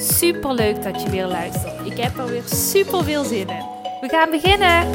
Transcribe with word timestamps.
Super 0.00 0.54
leuk 0.54 0.82
dat 0.82 1.02
je 1.02 1.10
weer 1.10 1.26
luistert. 1.26 1.86
Ik 1.86 1.96
heb 1.96 2.18
er 2.18 2.26
weer 2.26 2.42
super 2.42 3.04
veel 3.04 3.24
zin 3.24 3.48
in. 3.48 3.64
We 4.00 4.08
gaan 4.08 4.30
beginnen. 4.30 4.86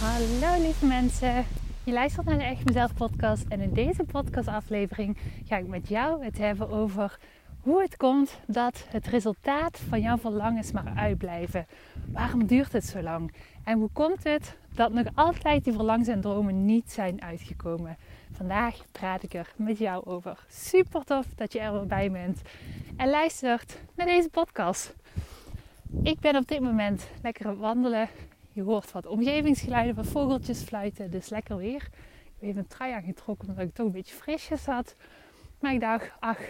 Hallo 0.00 0.62
lieve 0.62 0.86
mensen. 0.86 1.44
Je 1.84 1.92
luistert 1.92 2.26
naar 2.26 2.38
de 2.38 2.44
Echt 2.44 2.64
Mezelf 2.64 2.94
podcast 2.94 3.44
en 3.48 3.60
in 3.60 3.72
deze 3.72 4.04
podcastaflevering 4.04 5.16
ga 5.46 5.56
ik 5.56 5.66
met 5.66 5.88
jou 5.88 6.24
het 6.24 6.38
hebben 6.38 6.70
over 6.70 7.18
hoe 7.66 7.82
het 7.82 7.96
komt 7.96 8.38
dat 8.46 8.86
het 8.88 9.06
resultaat 9.06 9.78
van 9.88 10.00
jouw 10.00 10.16
verlangens 10.16 10.72
maar 10.72 10.92
uitblijven. 10.96 11.66
Waarom 12.12 12.46
duurt 12.46 12.72
het 12.72 12.84
zo 12.84 13.02
lang? 13.02 13.34
En 13.64 13.78
hoe 13.78 13.90
komt 13.92 14.24
het 14.24 14.56
dat 14.74 14.92
nog 14.92 15.06
altijd 15.14 15.64
die 15.64 15.72
verlangens 15.72 16.08
en 16.08 16.20
dromen 16.20 16.64
niet 16.64 16.92
zijn 16.92 17.22
uitgekomen? 17.22 17.96
Vandaag 18.32 18.76
praat 18.92 19.22
ik 19.22 19.34
er 19.34 19.52
met 19.56 19.78
jou 19.78 20.04
over. 20.04 20.38
Super 20.48 21.04
tof 21.04 21.26
dat 21.34 21.52
je 21.52 21.60
er 21.60 21.86
bij 21.86 22.10
bent 22.10 22.40
en 22.96 23.10
luistert 23.10 23.78
naar 23.94 24.06
deze 24.06 24.28
podcast. 24.28 24.94
Ik 26.02 26.20
ben 26.20 26.36
op 26.36 26.48
dit 26.48 26.60
moment 26.60 27.08
lekker 27.22 27.44
aan 27.44 27.50
het 27.50 27.60
wandelen. 27.60 28.08
Je 28.52 28.62
hoort 28.62 28.92
wat 28.92 29.06
omgevingsgeluiden, 29.06 29.94
wat 29.94 30.06
vogeltjes 30.06 30.62
fluiten, 30.62 31.10
dus 31.10 31.28
lekker 31.28 31.56
weer. 31.56 31.82
Ik 31.82 32.32
heb 32.32 32.42
even 32.48 32.58
een 32.58 32.66
trui 32.66 32.92
aangetrokken 32.92 33.48
omdat 33.48 33.64
ik 33.64 33.74
toch 33.74 33.86
een 33.86 33.92
beetje 33.92 34.14
frisjes 34.14 34.66
had. 34.66 34.96
Maar 35.60 35.72
ik 35.72 35.80
dacht, 35.80 36.12
ach, 36.20 36.40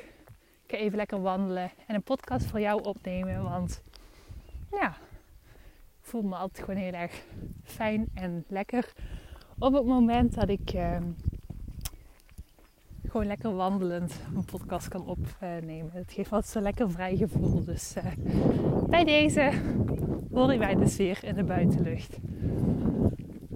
even 0.73 0.97
lekker 0.97 1.23
wandelen 1.23 1.71
en 1.87 1.95
een 1.95 2.03
podcast 2.03 2.47
voor 2.47 2.61
jou 2.61 2.83
opnemen. 2.83 3.43
Want 3.43 3.83
ja, 4.71 4.89
ik 6.01 6.13
voel 6.13 6.23
me 6.23 6.37
altijd 6.37 6.65
gewoon 6.65 6.81
heel 6.81 6.93
erg 6.93 7.25
fijn 7.65 8.07
en 8.15 8.45
lekker. 8.49 8.93
Op 9.59 9.73
het 9.73 9.85
moment 9.85 10.35
dat 10.35 10.49
ik 10.49 10.73
uh, 10.75 10.97
gewoon 13.09 13.27
lekker 13.27 13.55
wandelend 13.55 14.21
een 14.35 14.45
podcast 14.45 14.89
kan 14.89 15.07
opnemen. 15.07 15.91
Het 15.93 16.13
geeft 16.13 16.33
altijd 16.33 16.53
zo'n 16.53 16.63
lekker 16.63 16.91
vrij 16.91 17.17
gevoel. 17.17 17.65
Dus 17.65 17.95
uh, 17.97 18.05
bij 18.89 19.05
deze 19.05 19.53
hoor 20.33 20.53
je 20.53 20.59
mij 20.59 20.75
dus 20.75 20.97
weer 20.97 21.25
in 21.25 21.35
de 21.35 21.45
buitenlucht. 21.45 22.19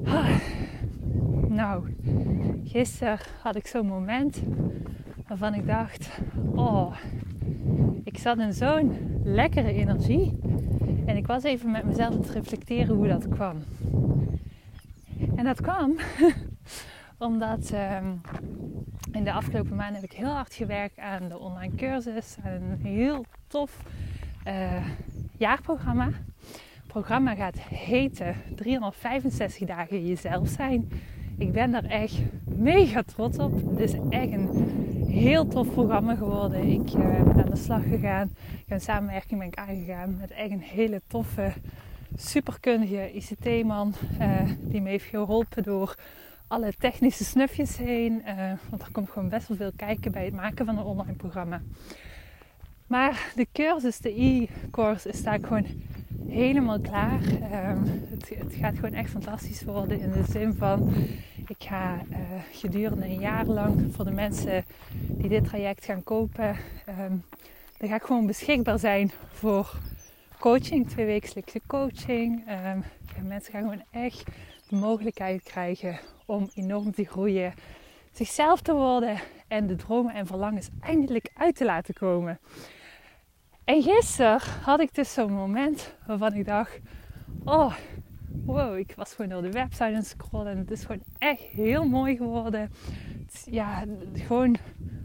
Ah. 0.04 0.40
Nou, 1.48 1.96
gisteren 2.64 3.18
had 3.42 3.56
ik 3.56 3.66
zo'n 3.66 3.86
moment 3.86 4.42
waarvan 5.30 5.54
ik 5.54 5.66
dacht: 5.66 6.20
Oh, 6.54 6.94
ik 8.04 8.18
zat 8.18 8.38
in 8.38 8.52
zo'n 8.52 9.20
lekkere 9.24 9.72
energie. 9.72 10.38
En 11.06 11.16
ik 11.16 11.26
was 11.26 11.42
even 11.42 11.70
met 11.70 11.84
mezelf 11.84 12.14
aan 12.14 12.20
het 12.20 12.30
reflecteren 12.30 12.96
hoe 12.96 13.08
dat 13.08 13.28
kwam. 13.28 13.56
En 15.36 15.44
dat 15.44 15.60
kwam 15.60 15.96
omdat 17.28 17.72
um, 17.72 18.20
in 19.12 19.24
de 19.24 19.32
afgelopen 19.32 19.76
maanden 19.76 20.00
heb 20.00 20.10
ik 20.10 20.16
heel 20.16 20.32
hard 20.32 20.54
gewerkt 20.54 20.98
aan 20.98 21.28
de 21.28 21.38
online 21.38 21.74
cursus. 21.74 22.36
Aan 22.44 22.52
een 22.52 22.80
heel 22.82 23.24
tof 23.46 23.82
uh, 24.46 24.86
jaarprogramma. 25.36 26.08
Het 26.44 26.86
programma 26.86 27.34
gaat 27.34 27.58
heten 27.60 28.34
365 28.54 29.66
dagen 29.66 30.06
jezelf 30.06 30.48
zijn. 30.48 30.88
Ik 31.38 31.52
ben 31.52 31.70
daar 31.70 31.84
echt 31.84 32.22
mega 32.44 33.02
trots 33.02 33.38
op. 33.38 33.70
Het 33.70 33.80
is 33.80 33.94
echt 34.10 34.32
een 34.32 34.88
heel 35.10 35.48
tof 35.48 35.70
programma 35.70 36.14
geworden. 36.14 36.68
Ik 36.68 36.94
uh, 36.94 37.22
ben 37.22 37.44
aan 37.44 37.50
de 37.50 37.56
slag 37.56 37.82
gegaan. 37.82 38.34
Een 38.68 38.80
samenwerking 38.80 39.40
ben 39.40 39.48
ik 39.48 39.58
aangegaan 39.58 40.16
met 40.20 40.30
echt 40.30 40.50
een 40.50 40.60
hele 40.60 41.02
toffe, 41.06 41.52
superkundige 42.16 43.12
ICT-man. 43.12 43.94
Uh, 44.20 44.40
die 44.60 44.80
me 44.80 44.88
heeft 44.88 45.04
geholpen 45.04 45.62
door 45.62 45.94
alle 46.46 46.72
technische 46.78 47.24
snufjes 47.24 47.76
heen. 47.76 48.22
Uh, 48.26 48.52
want 48.70 48.82
er 48.82 48.92
komt 48.92 49.10
gewoon 49.10 49.28
best 49.28 49.48
wel 49.48 49.56
veel 49.56 49.72
kijken 49.76 50.12
bij 50.12 50.24
het 50.24 50.34
maken 50.34 50.66
van 50.66 50.78
een 50.78 50.84
online 50.84 51.16
programma. 51.16 51.62
Maar 52.86 53.32
de 53.34 53.46
cursus, 53.52 53.98
de 53.98 54.20
e-course, 54.22 55.08
is 55.08 55.22
daar 55.22 55.38
gewoon 55.42 55.66
helemaal 56.28 56.80
klaar. 56.80 57.20
Um, 57.70 58.08
het, 58.18 58.54
gaat 58.54 58.74
gewoon 58.74 58.92
echt 58.92 59.10
fantastisch 59.10 59.62
worden 59.62 60.00
in 60.00 60.12
de 60.12 60.24
zin 60.30 60.54
van... 60.54 60.92
Ik 61.46 61.56
ga 61.64 61.94
uh, 62.10 62.16
gedurende 62.52 63.04
een 63.04 63.20
jaar 63.20 63.46
lang 63.46 63.94
voor 63.94 64.04
de 64.04 64.10
mensen 64.10 64.64
die 65.08 65.28
dit 65.28 65.44
traject 65.44 65.84
gaan 65.84 66.02
kopen... 66.02 66.56
Um, 66.88 67.22
dan 67.80 67.88
ga 67.88 67.94
ik 67.94 68.02
gewoon 68.02 68.26
beschikbaar 68.26 68.78
zijn 68.78 69.10
voor 69.32 69.78
coaching, 70.38 70.88
tweewekelijkse 70.88 71.60
coaching. 71.66 72.44
Um, 72.48 72.84
mensen 73.26 73.52
gaan 73.52 73.62
gewoon 73.62 73.84
echt 73.90 74.24
de 74.68 74.76
mogelijkheid 74.76 75.42
krijgen 75.42 75.98
om 76.26 76.50
enorm 76.54 76.92
te 76.92 77.04
groeien, 77.04 77.54
zichzelf 78.12 78.60
te 78.60 78.72
worden 78.72 79.20
en 79.48 79.66
de 79.66 79.76
dromen 79.76 80.14
en 80.14 80.26
verlangens 80.26 80.68
eindelijk 80.80 81.30
uit 81.34 81.56
te 81.56 81.64
laten 81.64 81.94
komen. 81.94 82.38
En 83.70 83.82
gisteren 83.82 84.40
had 84.62 84.80
ik 84.80 84.94
dus 84.94 85.12
zo'n 85.12 85.32
moment 85.32 85.94
waarvan 86.06 86.34
ik 86.34 86.46
dacht: 86.46 86.80
Oh, 87.44 87.74
wow, 88.44 88.78
ik 88.78 88.92
was 88.96 89.14
gewoon 89.14 89.30
door 89.30 89.42
de 89.42 89.50
website 89.50 89.84
aan 89.84 89.94
het 89.94 90.06
scrollen 90.06 90.52
en 90.52 90.58
het 90.58 90.70
is 90.70 90.84
gewoon 90.84 91.02
echt 91.18 91.40
heel 91.40 91.84
mooi 91.84 92.16
geworden. 92.16 92.72
Ja, 93.44 93.84
gewoon 94.14 94.56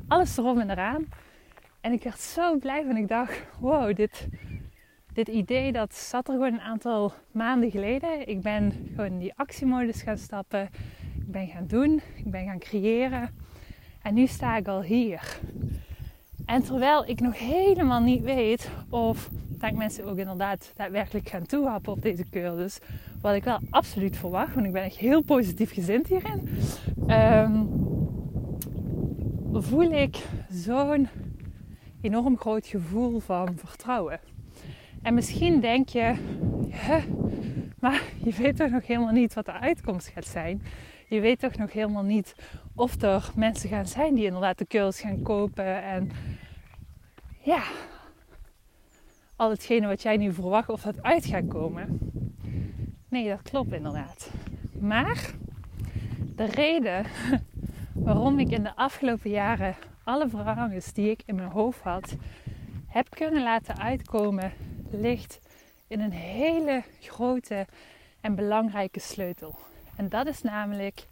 alles 0.07 0.37
erom 0.37 0.59
en 0.59 0.69
eraan. 0.69 1.05
En 1.81 1.91
ik 1.91 2.03
werd 2.03 2.19
zo 2.19 2.57
blij 2.57 2.83
van 2.85 2.97
ik 2.97 3.07
dacht: 3.07 3.41
Wow, 3.59 3.95
dit, 3.95 4.27
dit 5.13 5.27
idee 5.27 5.71
dat 5.71 5.95
zat 5.95 6.27
er 6.27 6.33
gewoon 6.33 6.53
een 6.53 6.61
aantal 6.61 7.13
maanden 7.31 7.71
geleden. 7.71 8.27
Ik 8.27 8.41
ben 8.41 8.71
gewoon 8.95 9.11
in 9.11 9.19
die 9.19 9.33
actiemodus 9.35 10.01
gaan 10.01 10.17
stappen. 10.17 10.69
Ik 11.15 11.31
ben 11.31 11.47
gaan 11.47 11.67
doen. 11.67 12.01
Ik 12.15 12.31
ben 12.31 12.45
gaan 12.45 12.59
creëren. 12.59 13.29
En 14.01 14.13
nu 14.13 14.27
sta 14.27 14.57
ik 14.57 14.67
al 14.67 14.81
hier. 14.81 15.39
En 16.45 16.63
terwijl 16.63 17.07
ik 17.07 17.19
nog 17.19 17.39
helemaal 17.39 18.01
niet 18.01 18.23
weet 18.23 18.69
of 18.89 19.29
dat 19.49 19.73
mensen 19.73 20.05
ook 20.05 20.17
inderdaad 20.17 20.71
daadwerkelijk 20.75 21.29
gaan 21.29 21.45
toehappen 21.45 21.91
op 21.91 22.01
deze 22.01 22.29
cursus. 22.29 22.79
Wat 23.21 23.35
ik 23.35 23.43
wel 23.43 23.59
absoluut 23.69 24.17
verwacht, 24.17 24.53
want 24.53 24.65
ik 24.65 24.71
ben 24.71 24.83
echt 24.83 24.97
heel 24.97 25.21
positief 25.23 25.73
gezind 25.73 26.07
hierin. 26.07 26.49
Um, 27.07 27.69
voel 29.51 29.91
ik 29.91 30.17
zo'n 30.49 31.07
enorm 32.01 32.37
groot 32.37 32.67
gevoel 32.67 33.19
van 33.19 33.57
vertrouwen. 33.57 34.19
En 35.01 35.13
misschien 35.13 35.59
denk 35.59 35.89
je, 35.89 36.15
maar 37.79 38.01
je 38.23 38.31
weet 38.31 38.57
toch 38.57 38.69
nog 38.69 38.87
helemaal 38.87 39.13
niet 39.13 39.33
wat 39.33 39.45
de 39.45 39.59
uitkomst 39.59 40.07
gaat 40.07 40.25
zijn. 40.25 40.61
Je 41.07 41.19
weet 41.19 41.39
toch 41.39 41.55
nog 41.55 41.71
helemaal 41.71 42.03
niet 42.03 42.35
of 42.75 43.01
er 43.01 43.31
mensen 43.35 43.69
gaan 43.69 43.85
zijn 43.85 44.15
die 44.15 44.25
inderdaad 44.25 44.57
de 44.57 44.67
cursus 44.67 45.01
gaan 45.01 45.21
kopen. 45.21 45.83
En 45.83 46.09
ja, 47.39 47.63
al 49.35 49.49
hetgene 49.49 49.87
wat 49.87 50.01
jij 50.01 50.17
nu 50.17 50.33
verwacht, 50.33 50.69
of 50.69 50.81
dat 50.81 51.03
uit 51.03 51.25
gaat 51.25 51.47
komen. 51.47 51.99
Nee, 53.09 53.29
dat 53.29 53.41
klopt 53.41 53.73
inderdaad. 53.73 54.31
Maar 54.79 55.33
de 56.35 56.45
reden 56.45 57.05
waarom 57.93 58.39
ik 58.39 58.49
in 58.49 58.63
de 58.63 58.75
afgelopen 58.75 59.29
jaren 59.29 59.75
alle 60.03 60.29
verlangens 60.29 60.93
die 60.93 61.09
ik 61.09 61.21
in 61.25 61.35
mijn 61.35 61.49
hoofd 61.49 61.81
had, 61.81 62.15
heb 62.87 63.09
kunnen 63.09 63.43
laten 63.43 63.77
uitkomen 63.77 64.51
ligt 64.91 65.39
in 65.87 65.99
een 65.99 66.11
hele 66.11 66.83
grote 66.99 67.65
en 68.21 68.35
belangrijke 68.35 68.99
sleutel. 68.99 69.57
En 69.95 70.09
dat 70.09 70.27
is 70.27 70.41
namelijk 70.41 71.07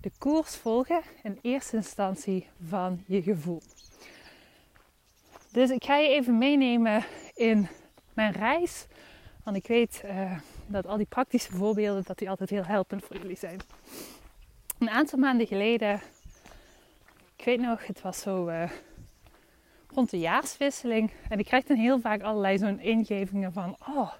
de 0.00 0.10
koers 0.18 0.56
volgen 0.56 1.02
in 1.22 1.38
eerste 1.42 1.76
instantie 1.76 2.48
van 2.68 3.04
je 3.06 3.22
gevoel. 3.22 3.62
Dus 5.52 5.70
ik 5.70 5.84
ga 5.84 5.96
je 5.96 6.08
even 6.08 6.38
meenemen 6.38 7.04
in 7.34 7.68
mijn 8.14 8.32
reis. 8.32 8.86
Want 9.44 9.56
ik 9.56 9.66
weet 9.66 10.02
uh, 10.04 10.38
dat 10.66 10.86
al 10.86 10.96
die 10.96 11.06
praktische 11.06 11.52
voorbeelden 11.52 12.02
dat 12.06 12.18
die 12.18 12.30
altijd 12.30 12.50
heel 12.50 12.64
helpend 12.64 13.04
voor 13.04 13.16
jullie 13.16 13.36
zijn. 13.36 13.60
Een 14.78 14.90
aantal 14.90 15.18
maanden 15.18 15.46
geleden, 15.46 16.00
ik 17.36 17.44
weet 17.44 17.60
nog, 17.60 17.86
het 17.86 18.02
was 18.02 18.20
zo 18.20 18.48
uh, 18.48 18.70
rond 19.94 20.10
de 20.10 20.18
jaarswisseling. 20.18 21.10
En 21.28 21.38
ik 21.38 21.44
krijg 21.44 21.64
dan 21.64 21.76
heel 21.76 22.00
vaak 22.00 22.22
allerlei 22.22 22.58
zo'n 22.58 22.80
ingevingen 22.80 23.52
van, 23.52 23.76
oh, 23.88 24.12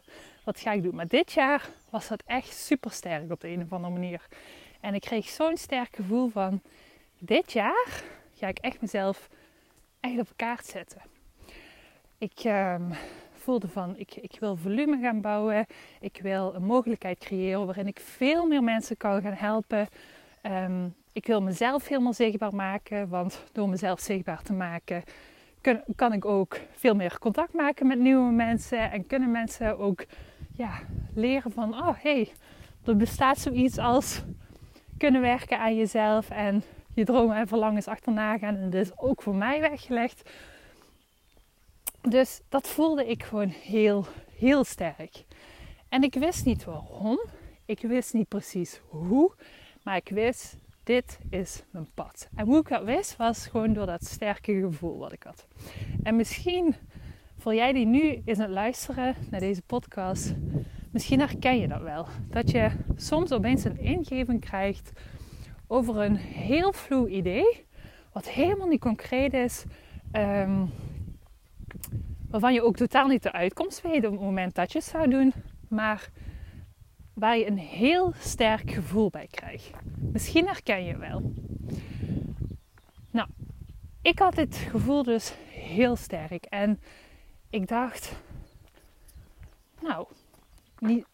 wat 0.46 0.60
ga 0.60 0.72
ik 0.72 0.82
doen? 0.82 0.94
Maar 0.94 1.08
dit 1.08 1.32
jaar 1.32 1.68
was 1.90 2.08
dat 2.08 2.22
echt 2.26 2.52
super 2.52 2.90
sterk 2.90 3.32
op 3.32 3.40
de 3.40 3.48
een 3.48 3.62
of 3.62 3.72
andere 3.72 3.92
manier. 3.92 4.26
En 4.80 4.94
ik 4.94 5.00
kreeg 5.00 5.28
zo'n 5.28 5.56
sterk 5.56 5.96
gevoel 5.96 6.28
van, 6.28 6.62
dit 7.18 7.52
jaar 7.52 8.02
ga 8.34 8.48
ik 8.48 8.58
echt 8.58 8.80
mezelf 8.80 9.28
echt 10.00 10.18
op 10.18 10.28
kaart 10.36 10.66
zetten. 10.66 11.00
Ik 12.18 12.38
ehm, 12.38 12.92
voelde 13.32 13.68
van, 13.68 13.96
ik, 13.96 14.14
ik 14.14 14.36
wil 14.40 14.56
volume 14.56 14.98
gaan 15.00 15.20
bouwen. 15.20 15.66
Ik 16.00 16.18
wil 16.22 16.54
een 16.54 16.64
mogelijkheid 16.64 17.18
creëren 17.18 17.66
waarin 17.66 17.86
ik 17.86 18.00
veel 18.00 18.46
meer 18.46 18.62
mensen 18.62 18.96
kan 18.96 19.22
gaan 19.22 19.32
helpen. 19.32 19.88
Ehm, 20.42 20.88
ik 21.12 21.26
wil 21.26 21.42
mezelf 21.42 21.88
helemaal 21.88 22.12
zichtbaar 22.12 22.54
maken, 22.54 23.08
want 23.08 23.42
door 23.52 23.68
mezelf 23.68 24.00
zichtbaar 24.00 24.42
te 24.42 24.52
maken 24.52 25.04
kan, 25.96 26.12
ik 26.12 26.24
ook 26.24 26.60
veel 26.72 26.94
meer 26.94 27.18
contact 27.18 27.52
maken 27.52 27.86
met 27.86 27.98
nieuwe 27.98 28.32
mensen. 28.32 28.90
En 28.90 29.06
kunnen 29.06 29.30
mensen 29.30 29.78
ook 29.78 30.04
ja, 30.54 30.80
leren 31.14 31.52
van, 31.52 31.74
oh 31.74 31.98
hey, 31.98 32.32
er 32.84 32.96
bestaat 32.96 33.38
zoiets 33.38 33.78
als 33.78 34.22
kunnen 34.98 35.20
werken 35.20 35.58
aan 35.58 35.76
jezelf 35.76 36.30
en 36.30 36.62
je 36.94 37.04
dromen 37.04 37.36
en 37.36 37.48
verlangens 37.48 37.86
achterna 37.86 38.38
gaan. 38.38 38.56
En 38.56 38.70
dat 38.70 38.80
is 38.80 38.98
ook 38.98 39.22
voor 39.22 39.34
mij 39.34 39.60
weggelegd. 39.60 40.30
Dus 42.08 42.40
dat 42.48 42.68
voelde 42.68 43.06
ik 43.06 43.22
gewoon 43.22 43.48
heel, 43.48 44.06
heel 44.38 44.64
sterk. 44.64 45.24
En 45.88 46.02
ik 46.02 46.14
wist 46.14 46.44
niet 46.44 46.64
waarom. 46.64 47.20
Ik 47.64 47.80
wist 47.80 48.12
niet 48.12 48.28
precies 48.28 48.80
hoe. 48.88 49.34
Maar 49.82 49.96
ik 49.96 50.08
wist, 50.08 50.56
dit 50.86 51.18
is 51.30 51.62
mijn 51.70 51.88
pad. 51.94 52.28
En 52.34 52.46
hoe 52.46 52.58
ik 52.58 52.68
dat 52.68 52.84
wist, 52.84 53.16
was 53.16 53.46
gewoon 53.46 53.72
door 53.72 53.86
dat 53.86 54.04
sterke 54.04 54.60
gevoel 54.60 54.98
wat 54.98 55.12
ik 55.12 55.22
had. 55.22 55.46
En 56.02 56.16
misschien 56.16 56.74
voor 57.38 57.54
jij 57.54 57.72
die 57.72 57.86
nu 57.86 58.22
is 58.24 58.38
het 58.38 58.48
luisteren 58.48 59.14
naar 59.30 59.40
deze 59.40 59.62
podcast, 59.62 60.34
misschien 60.90 61.20
herken 61.20 61.58
je 61.58 61.68
dat 61.68 61.80
wel. 61.80 62.06
Dat 62.30 62.50
je 62.50 62.70
soms 62.96 63.32
opeens 63.32 63.64
een 63.64 63.78
ingeving 63.78 64.40
krijgt 64.40 64.92
over 65.66 65.96
een 65.96 66.16
heel 66.16 66.72
vloe 66.72 67.08
idee, 67.08 67.66
wat 68.12 68.28
helemaal 68.28 68.68
niet 68.68 68.80
concreet 68.80 69.34
is, 69.34 69.64
ehm, 70.12 70.66
waarvan 72.30 72.54
je 72.54 72.62
ook 72.62 72.76
totaal 72.76 73.08
niet 73.08 73.22
de 73.22 73.32
uitkomst 73.32 73.82
weet 73.82 74.06
op 74.06 74.12
het 74.12 74.20
moment 74.20 74.54
dat 74.54 74.72
je 74.72 74.78
het 74.78 74.88
zou 74.88 75.08
doen, 75.08 75.32
maar 75.68 76.10
waar 77.16 77.38
je 77.38 77.46
een 77.46 77.58
heel 77.58 78.12
sterk 78.18 78.70
gevoel 78.70 79.10
bij 79.10 79.26
krijgt. 79.30 79.70
Misschien 80.12 80.46
herken 80.46 80.84
je 80.84 80.96
wel. 80.96 81.32
Nou, 83.10 83.28
ik 84.02 84.18
had 84.18 84.34
dit 84.34 84.56
gevoel 84.56 85.02
dus 85.02 85.34
heel 85.48 85.96
sterk 85.96 86.44
en 86.44 86.80
ik 87.50 87.68
dacht, 87.68 88.12
nou, 89.80 90.06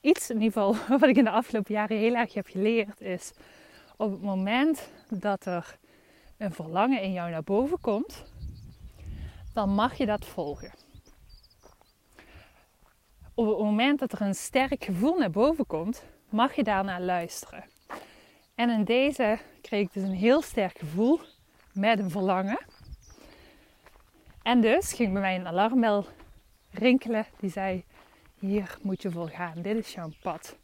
iets 0.00 0.30
in 0.30 0.40
ieder 0.40 0.52
geval 0.52 0.76
wat 0.98 1.08
ik 1.08 1.16
in 1.16 1.24
de 1.24 1.30
afgelopen 1.30 1.74
jaren 1.74 1.98
heel 1.98 2.14
erg 2.14 2.34
heb 2.34 2.46
geleerd 2.46 3.00
is 3.00 3.32
op 3.96 4.10
het 4.10 4.22
moment 4.22 4.90
dat 5.08 5.46
er 5.46 5.78
een 6.36 6.52
verlangen 6.52 7.02
in 7.02 7.12
jou 7.12 7.30
naar 7.30 7.42
boven 7.42 7.80
komt, 7.80 8.24
dan 9.52 9.74
mag 9.74 9.96
je 9.96 10.06
dat 10.06 10.24
volgen. 10.24 10.81
Op 13.34 13.46
het 13.46 13.58
moment 13.58 13.98
dat 13.98 14.12
er 14.12 14.20
een 14.20 14.34
sterk 14.34 14.84
gevoel 14.84 15.18
naar 15.18 15.30
boven 15.30 15.66
komt, 15.66 16.04
mag 16.28 16.54
je 16.54 16.62
daarnaar 16.62 17.00
luisteren. 17.00 17.64
En 18.54 18.70
in 18.70 18.84
deze 18.84 19.38
kreeg 19.60 19.80
ik 19.80 19.92
dus 19.92 20.02
een 20.02 20.14
heel 20.14 20.42
sterk 20.42 20.78
gevoel 20.78 21.20
met 21.72 21.98
een 21.98 22.10
verlangen. 22.10 22.58
En 24.42 24.60
dus 24.60 24.92
ging 24.92 25.12
bij 25.12 25.20
mij 25.20 25.36
een 25.36 25.46
alarmbel 25.46 26.06
rinkelen 26.70 27.26
die 27.40 27.50
zei: 27.50 27.84
Hier 28.38 28.78
moet 28.82 29.02
je 29.02 29.10
voor 29.10 29.28
gaan, 29.28 29.62
dit 29.62 29.76
is 29.76 29.94
jouw 29.94 30.10
pad. 30.22 30.56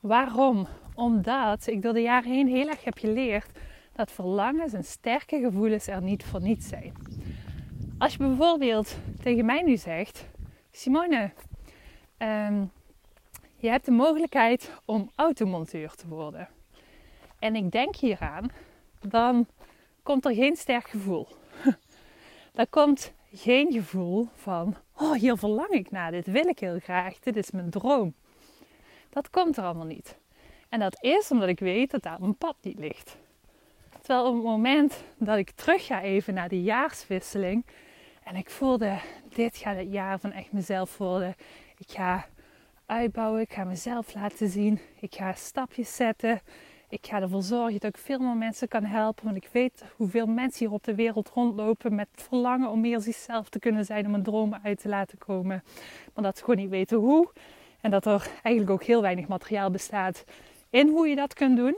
Waarom? 0.00 0.66
Omdat 0.94 1.66
ik 1.66 1.82
door 1.82 1.92
de 1.92 2.00
jaren 2.00 2.30
heen 2.30 2.48
heel 2.48 2.68
erg 2.68 2.84
heb 2.84 2.98
geleerd 2.98 3.58
dat 3.92 4.12
verlangens 4.12 4.72
en 4.72 4.84
sterke 4.84 5.40
gevoelens 5.40 5.86
er 5.86 6.02
niet 6.02 6.24
voor 6.24 6.42
niets 6.42 6.68
zijn. 6.68 6.92
Als 7.98 8.12
je 8.12 8.18
bijvoorbeeld 8.18 8.96
tegen 9.22 9.44
mij 9.44 9.62
nu 9.62 9.76
zegt: 9.76 10.26
Simone, 10.70 11.32
ehm, 12.16 12.64
je 13.56 13.68
hebt 13.68 13.84
de 13.84 13.90
mogelijkheid 13.90 14.72
om 14.84 15.10
automonteur 15.14 15.94
te 15.94 16.08
worden. 16.08 16.48
En 17.38 17.56
ik 17.56 17.70
denk 17.70 17.96
hieraan, 17.96 18.50
dan 19.00 19.46
komt 20.02 20.24
er 20.24 20.34
geen 20.34 20.56
sterk 20.56 20.88
gevoel. 20.88 21.28
Dan 22.52 22.66
komt 22.70 23.12
geen 23.32 23.72
gevoel 23.72 24.28
van, 24.34 24.76
oh 24.96 25.12
hier 25.12 25.36
verlang 25.36 25.70
ik 25.70 25.90
naar, 25.90 26.10
dit 26.10 26.26
wil 26.26 26.46
ik 26.46 26.58
heel 26.58 26.78
graag, 26.78 27.18
dit 27.18 27.36
is 27.36 27.50
mijn 27.50 27.70
droom. 27.70 28.14
Dat 29.10 29.30
komt 29.30 29.56
er 29.56 29.64
allemaal 29.64 29.86
niet. 29.86 30.18
En 30.68 30.80
dat 30.80 31.02
is 31.02 31.30
omdat 31.30 31.48
ik 31.48 31.58
weet 31.58 31.90
dat 31.90 32.02
daar 32.02 32.20
mijn 32.20 32.36
pad 32.36 32.56
niet 32.60 32.78
ligt. 32.78 33.16
Terwijl 34.00 34.26
op 34.26 34.34
het 34.34 34.42
moment 34.42 35.04
dat 35.16 35.38
ik 35.38 35.50
terug 35.50 35.86
ga 35.86 36.02
even 36.02 36.34
naar 36.34 36.48
de 36.48 36.62
jaarswisseling 36.62 37.66
en 38.24 38.36
ik 38.36 38.50
voelde, 38.50 38.98
dit 39.34 39.56
gaat 39.56 39.76
het 39.76 39.92
jaar 39.92 40.18
van 40.20 40.32
echt 40.32 40.52
mezelf 40.52 40.98
worden. 40.98 41.34
Ik 41.78 41.90
ga 41.90 42.26
uitbouwen, 42.86 43.40
ik 43.40 43.52
ga 43.52 43.64
mezelf 43.64 44.14
laten 44.14 44.48
zien, 44.48 44.80
ik 45.00 45.14
ga 45.14 45.32
stapjes 45.32 45.96
zetten. 45.96 46.40
Ik 46.88 47.06
ga 47.06 47.20
ervoor 47.20 47.42
zorgen 47.42 47.80
dat 47.80 47.96
ik 47.96 47.98
veel 47.98 48.18
meer 48.18 48.36
mensen 48.36 48.68
kan 48.68 48.84
helpen. 48.84 49.24
Want 49.24 49.36
ik 49.36 49.48
weet 49.52 49.84
hoeveel 49.96 50.26
mensen 50.26 50.66
hier 50.66 50.74
op 50.74 50.84
de 50.84 50.94
wereld 50.94 51.28
rondlopen 51.28 51.94
met 51.94 52.08
verlangen 52.12 52.70
om 52.70 52.80
meer 52.80 53.00
zichzelf 53.00 53.48
te 53.48 53.58
kunnen 53.58 53.84
zijn, 53.84 54.06
om 54.06 54.14
een 54.14 54.22
dromen 54.22 54.60
uit 54.62 54.80
te 54.80 54.88
laten 54.88 55.18
komen. 55.18 55.62
Maar 56.14 56.24
dat 56.24 56.38
ze 56.38 56.44
gewoon 56.44 56.60
niet 56.60 56.70
weten 56.70 56.98
hoe. 56.98 57.30
En 57.80 57.90
dat 57.90 58.06
er 58.06 58.30
eigenlijk 58.42 58.70
ook 58.70 58.84
heel 58.84 59.02
weinig 59.02 59.28
materiaal 59.28 59.70
bestaat 59.70 60.24
in 60.70 60.88
hoe 60.88 61.08
je 61.08 61.16
dat 61.16 61.34
kunt 61.34 61.56
doen. 61.56 61.76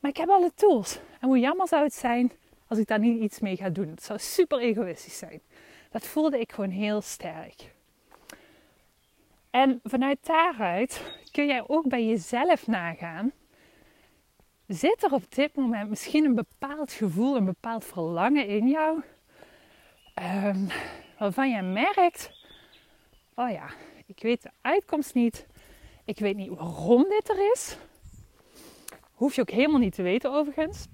Maar 0.00 0.10
ik 0.10 0.16
heb 0.16 0.28
alle 0.28 0.52
tools. 0.54 0.98
En 1.20 1.28
hoe 1.28 1.38
jammer 1.38 1.68
zou 1.68 1.82
het 1.82 1.94
zijn 1.94 2.32
als 2.66 2.78
ik 2.78 2.86
daar 2.86 2.98
niet 2.98 3.22
iets 3.22 3.40
mee 3.40 3.56
ga 3.56 3.68
doen. 3.68 3.88
Het 3.88 4.02
zou 4.02 4.18
super 4.18 4.58
egoïstisch 4.58 5.18
zijn. 5.18 5.40
Dat 5.90 6.06
voelde 6.06 6.40
ik 6.40 6.52
gewoon 6.52 6.70
heel 6.70 7.00
sterk. 7.00 7.72
En 9.52 9.80
vanuit 9.82 10.26
daaruit 10.26 11.18
kun 11.30 11.46
jij 11.46 11.64
ook 11.66 11.88
bij 11.88 12.06
jezelf 12.06 12.66
nagaan. 12.66 13.32
Zit 14.66 15.02
er 15.02 15.12
op 15.12 15.34
dit 15.34 15.56
moment 15.56 15.88
misschien 15.88 16.24
een 16.24 16.34
bepaald 16.34 16.92
gevoel, 16.92 17.36
een 17.36 17.44
bepaald 17.44 17.84
verlangen 17.84 18.46
in 18.46 18.68
jou? 18.68 19.02
Um, 20.44 20.68
waarvan 21.18 21.50
je 21.50 21.62
merkt, 21.62 22.30
oh 23.34 23.50
ja, 23.50 23.70
ik 24.06 24.22
weet 24.22 24.42
de 24.42 24.50
uitkomst 24.60 25.14
niet. 25.14 25.46
Ik 26.04 26.18
weet 26.18 26.36
niet 26.36 26.50
waarom 26.50 27.02
dit 27.08 27.28
er 27.28 27.52
is. 27.52 27.76
Hoef 29.12 29.34
je 29.34 29.40
ook 29.40 29.50
helemaal 29.50 29.80
niet 29.80 29.94
te 29.94 30.02
weten 30.02 30.32
overigens. 30.32 30.86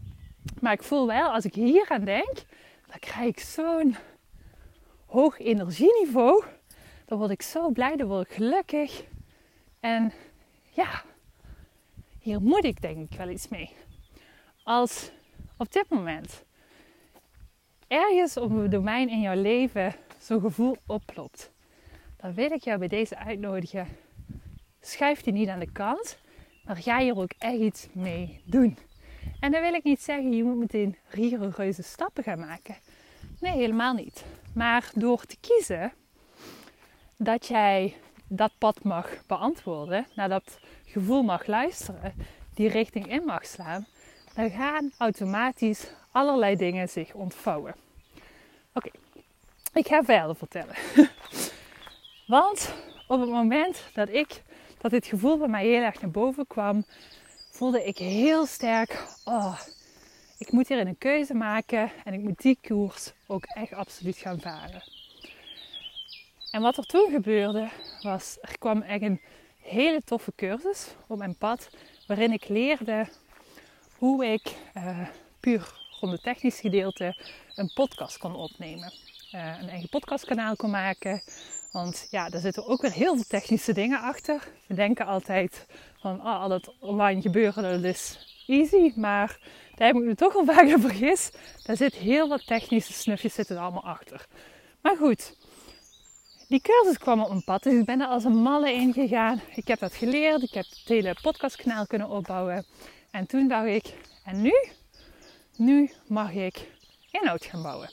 Maar 0.61 0.73
ik 0.73 0.83
voel 0.83 1.07
wel, 1.07 1.33
als 1.33 1.45
ik 1.45 1.55
hier 1.55 1.89
aan 1.89 2.05
denk, 2.05 2.35
dan 2.87 2.99
krijg 2.99 3.29
ik 3.29 3.41
zo'n 3.41 3.97
hoog 5.07 5.39
energieniveau. 5.39 6.45
Dan 7.09 7.19
word 7.19 7.31
ik 7.31 7.43
zo 7.43 7.71
blij, 7.71 7.97
dan 7.97 8.09
word 8.09 8.29
ik 8.29 8.35
gelukkig. 8.35 9.05
En 9.81 10.13
ja, 10.73 11.03
hier 12.21 12.43
moet 12.43 12.65
ik 12.65 12.81
denk 12.81 13.11
ik 13.11 13.19
wel 13.19 13.29
iets 13.29 13.49
mee. 13.49 13.71
Als 14.63 15.11
op 15.57 15.73
dit 15.73 15.89
moment 15.89 16.45
ergens 17.87 18.37
op 18.37 18.51
een 18.51 18.71
domein 18.71 19.09
in 19.09 19.21
jouw 19.21 19.41
leven 19.41 19.95
zo'n 20.19 20.41
gevoel 20.41 20.77
oplopt, 20.87 21.51
dan 22.17 22.35
wil 22.35 22.51
ik 22.51 22.65
jou 22.65 22.79
bij 22.79 22.89
deze 22.89 23.19
uitnodigen. 23.19 23.87
Schuif 24.81 25.23
die 25.23 25.33
niet 25.33 25.49
aan 25.49 25.59
de 25.59 25.73
kant, 25.73 26.19
maar 26.65 26.77
ga 26.77 26.99
hier 26.99 27.17
ook 27.17 27.33
echt 27.39 27.59
iets 27.59 27.89
mee 27.93 28.43
doen. 28.45 28.79
En 29.41 29.53
dan 29.53 29.61
wil 29.61 29.75
ik 29.75 29.85
niet 29.85 30.03
zeggen, 30.03 30.33
je 30.33 30.45
moet 30.45 30.59
meteen 30.59 30.97
rigoureuze 31.09 31.83
stappen 31.83 32.25
gaan 32.25 32.41
maken. 32.41 32.77
Nee, 33.41 33.53
helemaal 33.53 33.95
niet. 33.95 34.25
Maar 34.55 34.91
door 34.95 35.25
te 35.25 35.37
kiezen 35.41 35.93
dat 37.19 37.47
jij 37.47 37.97
dat 38.29 38.53
pad 38.59 38.85
mag 38.85 39.27
beantwoorden, 39.27 40.07
naar 40.15 40.29
dat 40.29 40.59
gevoel 40.85 41.23
mag 41.23 41.47
luisteren, 41.47 42.15
die 42.55 42.69
richting 42.69 43.11
in 43.11 43.25
mag 43.25 43.47
slaan, 43.47 43.87
dan 44.35 44.51
gaan 44.51 44.93
automatisch 44.99 45.91
allerlei 46.11 46.57
dingen 46.57 46.89
zich 46.89 47.15
ontvouwen. 47.15 47.75
Oké, 48.73 48.91
ik 49.73 49.87
ga 49.87 50.03
verder 50.03 50.37
vertellen. 50.37 50.75
Want 52.27 52.75
op 53.09 53.21
het 53.21 53.31
moment 53.31 53.91
dat 53.95 54.09
ik 54.09 54.43
dat 54.81 54.91
dit 54.91 55.07
gevoel 55.07 55.39
bij 55.39 55.49
mij 55.49 55.67
heel 55.67 55.83
erg 55.83 56.01
naar 56.01 56.11
boven 56.11 56.47
kwam, 56.47 56.85
voelde 57.51 57.85
ik 57.85 57.99
heel 57.99 58.47
sterk: 58.47 59.05
oh, 59.25 59.61
ik 60.39 60.53
moet 60.53 60.69
hier 60.69 60.79
een 60.79 60.99
keuze 60.99 61.35
maken 61.35 61.91
en 62.05 62.13
ik 62.13 62.21
moet 62.21 62.43
die 62.43 62.59
koers 62.69 63.13
ook 63.27 63.45
echt 63.45 63.73
absoluut 63.73 64.17
gaan 64.17 64.41
varen. 64.41 64.98
En 66.51 66.63
wat 66.63 66.77
er 66.77 66.87
toen 66.87 67.11
gebeurde, 67.11 67.69
was 68.03 68.39
er 68.41 68.59
kwam 68.59 68.83
echt 68.83 69.03
een 69.03 69.21
hele 69.61 70.03
toffe 70.05 70.33
cursus 70.37 70.87
op 71.07 71.19
mijn 71.19 71.37
pad, 71.37 71.69
waarin 72.07 72.33
ik 72.33 72.49
leerde 72.49 73.09
hoe 73.99 74.27
ik 74.27 74.55
uh, 74.77 75.09
puur 75.41 75.73
rond 76.01 76.13
het 76.13 76.23
technisch 76.23 76.61
gedeelte 76.61 77.17
een 77.55 77.73
podcast 77.75 78.19
kon 78.19 78.35
opnemen. 78.35 78.93
Uh, 79.35 79.61
een 79.61 79.69
eigen 79.69 79.89
podcastkanaal 79.89 80.57
kon 80.57 80.71
maken. 80.71 81.23
Want 81.73 82.07
ja, 82.11 82.29
daar 82.29 82.41
zitten 82.41 82.67
ook 82.67 82.83
weer 82.83 82.93
heel 82.93 83.15
veel 83.15 83.25
technische 83.29 83.73
dingen 83.73 84.01
achter. 84.01 84.49
We 84.67 84.75
denken 84.75 85.07
altijd 85.07 85.67
van 86.01 86.21
oh, 86.21 86.41
al 86.41 86.49
dat 86.49 86.75
online 86.81 87.21
gebeuren, 87.21 87.63
dat 87.63 87.95
is 87.95 88.19
easy. 88.47 88.93
Maar 88.97 89.39
daar 89.75 89.87
heb 89.87 89.97
ik 89.97 90.03
me 90.03 90.15
toch 90.15 90.37
al 90.37 90.45
vaak 90.45 90.69
vergis. 90.81 91.31
Daar 91.65 91.77
zit 91.77 91.95
heel 91.95 92.29
wat 92.29 92.47
technische 92.47 92.93
snufjes 92.93 93.35
zitten 93.35 93.59
allemaal 93.59 93.85
achter. 93.85 94.27
Maar 94.83 94.97
goed, 94.97 95.37
die 96.49 96.61
cursus 96.61 96.99
kwam 96.99 97.21
op 97.21 97.29
mijn 97.29 97.45
pad. 97.45 97.63
Dus 97.63 97.73
ik 97.73 97.85
ben 97.85 98.01
er 98.01 98.07
als 98.07 98.25
een 98.25 98.43
malle 98.43 98.73
in 98.73 98.93
gegaan. 98.93 99.41
Ik 99.55 99.69
heb 99.69 99.79
dat 99.79 99.95
geleerd. 99.95 100.43
Ik 100.43 100.55
heb 100.55 100.65
het 100.65 100.83
hele 100.89 101.17
podcastkanaal 101.23 101.87
kunnen 101.87 102.09
opbouwen. 102.09 102.65
En 103.11 103.27
toen 103.27 103.49
dacht 103.49 103.67
ik, 103.67 103.95
en 104.25 104.43
nu? 104.43 104.53
Nu 105.57 105.91
mag 106.07 106.33
ik 106.33 106.71
inhoud 107.11 107.45
gaan 107.45 107.63
bouwen. 107.63 107.91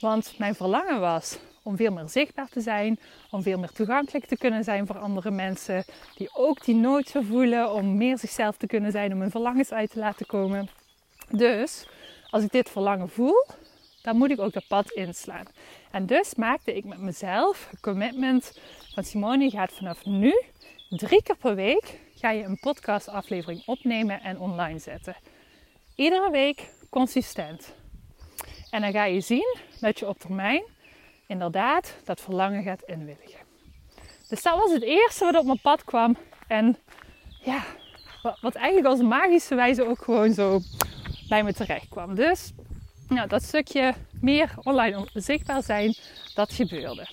Want 0.00 0.38
mijn 0.38 0.54
verlangen 0.54 1.00
was 1.00 1.38
om 1.62 1.76
veel 1.76 1.92
meer 1.92 2.08
zichtbaar 2.08 2.48
te 2.48 2.60
zijn, 2.60 2.98
om 3.30 3.42
veel 3.42 3.58
meer 3.58 3.72
toegankelijk 3.72 4.26
te 4.26 4.36
kunnen 4.36 4.64
zijn 4.64 4.86
voor 4.86 4.98
andere 4.98 5.30
mensen 5.30 5.84
die 6.14 6.30
ook 6.32 6.64
die 6.64 6.74
nood 6.74 7.08
zo 7.08 7.20
voelen 7.20 7.72
om 7.72 7.96
meer 7.96 8.18
zichzelf 8.18 8.56
te 8.56 8.66
kunnen 8.66 8.90
zijn, 8.90 9.12
om 9.12 9.20
hun 9.20 9.30
verlangens 9.30 9.72
uit 9.72 9.90
te 9.90 9.98
laten 9.98 10.26
komen. 10.26 10.68
Dus 11.28 11.86
als 12.30 12.42
ik 12.42 12.52
dit 12.52 12.70
verlangen 12.70 13.08
voel, 13.08 13.44
dan 14.02 14.16
moet 14.16 14.30
ik 14.30 14.40
ook 14.40 14.52
dat 14.52 14.66
pad 14.68 14.90
inslaan. 14.90 15.46
En 15.90 16.06
dus 16.06 16.34
maakte 16.34 16.76
ik 16.76 16.84
met 16.84 16.98
mezelf 16.98 17.68
een 17.72 17.80
commitment 17.80 18.58
van 18.94 19.04
Simone, 19.04 19.50
gaat 19.50 19.72
vanaf 19.72 20.04
nu 20.04 20.42
drie 20.88 21.22
keer 21.22 21.36
per 21.36 21.54
week 21.54 21.98
ga 22.14 22.30
je 22.30 22.44
een 22.44 22.58
podcastaflevering 22.58 23.62
opnemen 23.66 24.20
en 24.20 24.38
online 24.38 24.78
zetten. 24.78 25.16
Iedere 25.94 26.30
week 26.30 26.72
consistent. 26.90 27.74
En 28.70 28.80
dan 28.80 28.92
ga 28.92 29.04
je 29.04 29.20
zien 29.20 29.56
dat 29.80 29.98
je 29.98 30.08
op 30.08 30.18
termijn 30.18 30.62
inderdaad 31.26 31.94
dat 32.04 32.20
verlangen 32.20 32.62
gaat 32.62 32.82
inwilligen. 32.82 33.40
Dus 34.28 34.42
dat 34.42 34.58
was 34.58 34.72
het 34.72 34.82
eerste 34.82 35.24
wat 35.24 35.36
op 35.36 35.44
mijn 35.44 35.60
pad 35.60 35.84
kwam. 35.84 36.16
En 36.46 36.76
ja, 37.42 37.64
wat 38.40 38.54
eigenlijk 38.54 38.86
als 38.86 39.00
magische 39.00 39.54
wijze 39.54 39.86
ook 39.86 40.02
gewoon 40.02 40.32
zo 40.32 40.60
bij 41.28 41.44
me 41.44 41.52
terecht 41.52 41.88
kwam. 41.88 42.14
Dus 42.14 42.52
nou, 43.10 43.28
dat 43.28 43.42
stukje 43.42 43.94
meer 44.20 44.54
online 44.62 45.06
zichtbaar 45.14 45.62
zijn, 45.62 45.94
dat 46.34 46.52
gebeurde. 46.52 47.06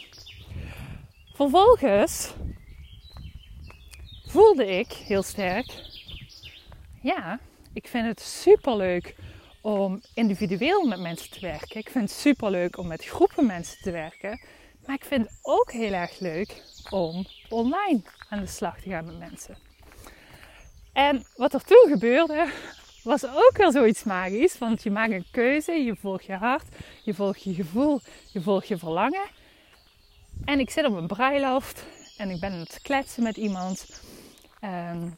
Vervolgens 1.33 2.33
voelde 4.25 4.65
ik 4.65 4.91
heel 4.91 5.23
sterk, 5.23 5.73
ja, 7.01 7.39
ik 7.73 7.87
vind 7.87 8.05
het 8.05 8.21
super 8.21 8.75
leuk 8.75 9.15
om 9.61 10.01
individueel 10.13 10.87
met 10.87 10.99
mensen 10.99 11.31
te 11.31 11.39
werken. 11.39 11.79
Ik 11.79 11.89
vind 11.89 12.09
het 12.09 12.19
super 12.19 12.51
leuk 12.51 12.77
om 12.77 12.87
met 12.87 13.05
groepen 13.05 13.45
mensen 13.45 13.77
te 13.81 13.91
werken. 13.91 14.41
Maar 14.85 14.95
ik 14.95 15.05
vind 15.05 15.27
het 15.27 15.39
ook 15.41 15.71
heel 15.71 15.93
erg 15.93 16.19
leuk 16.19 16.63
om 16.89 17.25
online 17.49 18.01
aan 18.29 18.39
de 18.39 18.47
slag 18.47 18.79
te 18.79 18.89
gaan 18.89 19.05
met 19.05 19.19
mensen. 19.19 19.57
En 20.93 21.25
wat 21.35 21.53
er 21.53 21.63
toen 21.63 21.85
gebeurde, 21.89 22.47
was 23.07 23.25
ook 23.25 23.57
weer 23.57 23.71
zoiets 23.71 24.03
magisch. 24.03 24.57
Want 24.57 24.83
je 24.83 24.91
maakt 24.91 25.11
een 25.11 25.25
keuze, 25.31 25.71
je 25.71 25.95
volgt 25.95 26.25
je 26.25 26.33
hart, 26.33 26.65
je 27.03 27.13
volgt 27.13 27.43
je 27.43 27.53
gevoel, 27.53 27.99
je 28.31 28.41
volgt 28.41 28.67
je 28.67 28.77
verlangen. 28.77 29.25
En 30.45 30.59
ik 30.59 30.69
zit 30.69 30.85
op 30.85 30.95
een 30.95 31.07
bruiloft 31.07 31.85
en 32.17 32.29
ik 32.29 32.39
ben 32.39 32.51
aan 32.51 32.59
het 32.59 32.79
kletsen 32.81 33.23
met 33.23 33.37
iemand. 33.37 34.01
Um, 34.63 35.15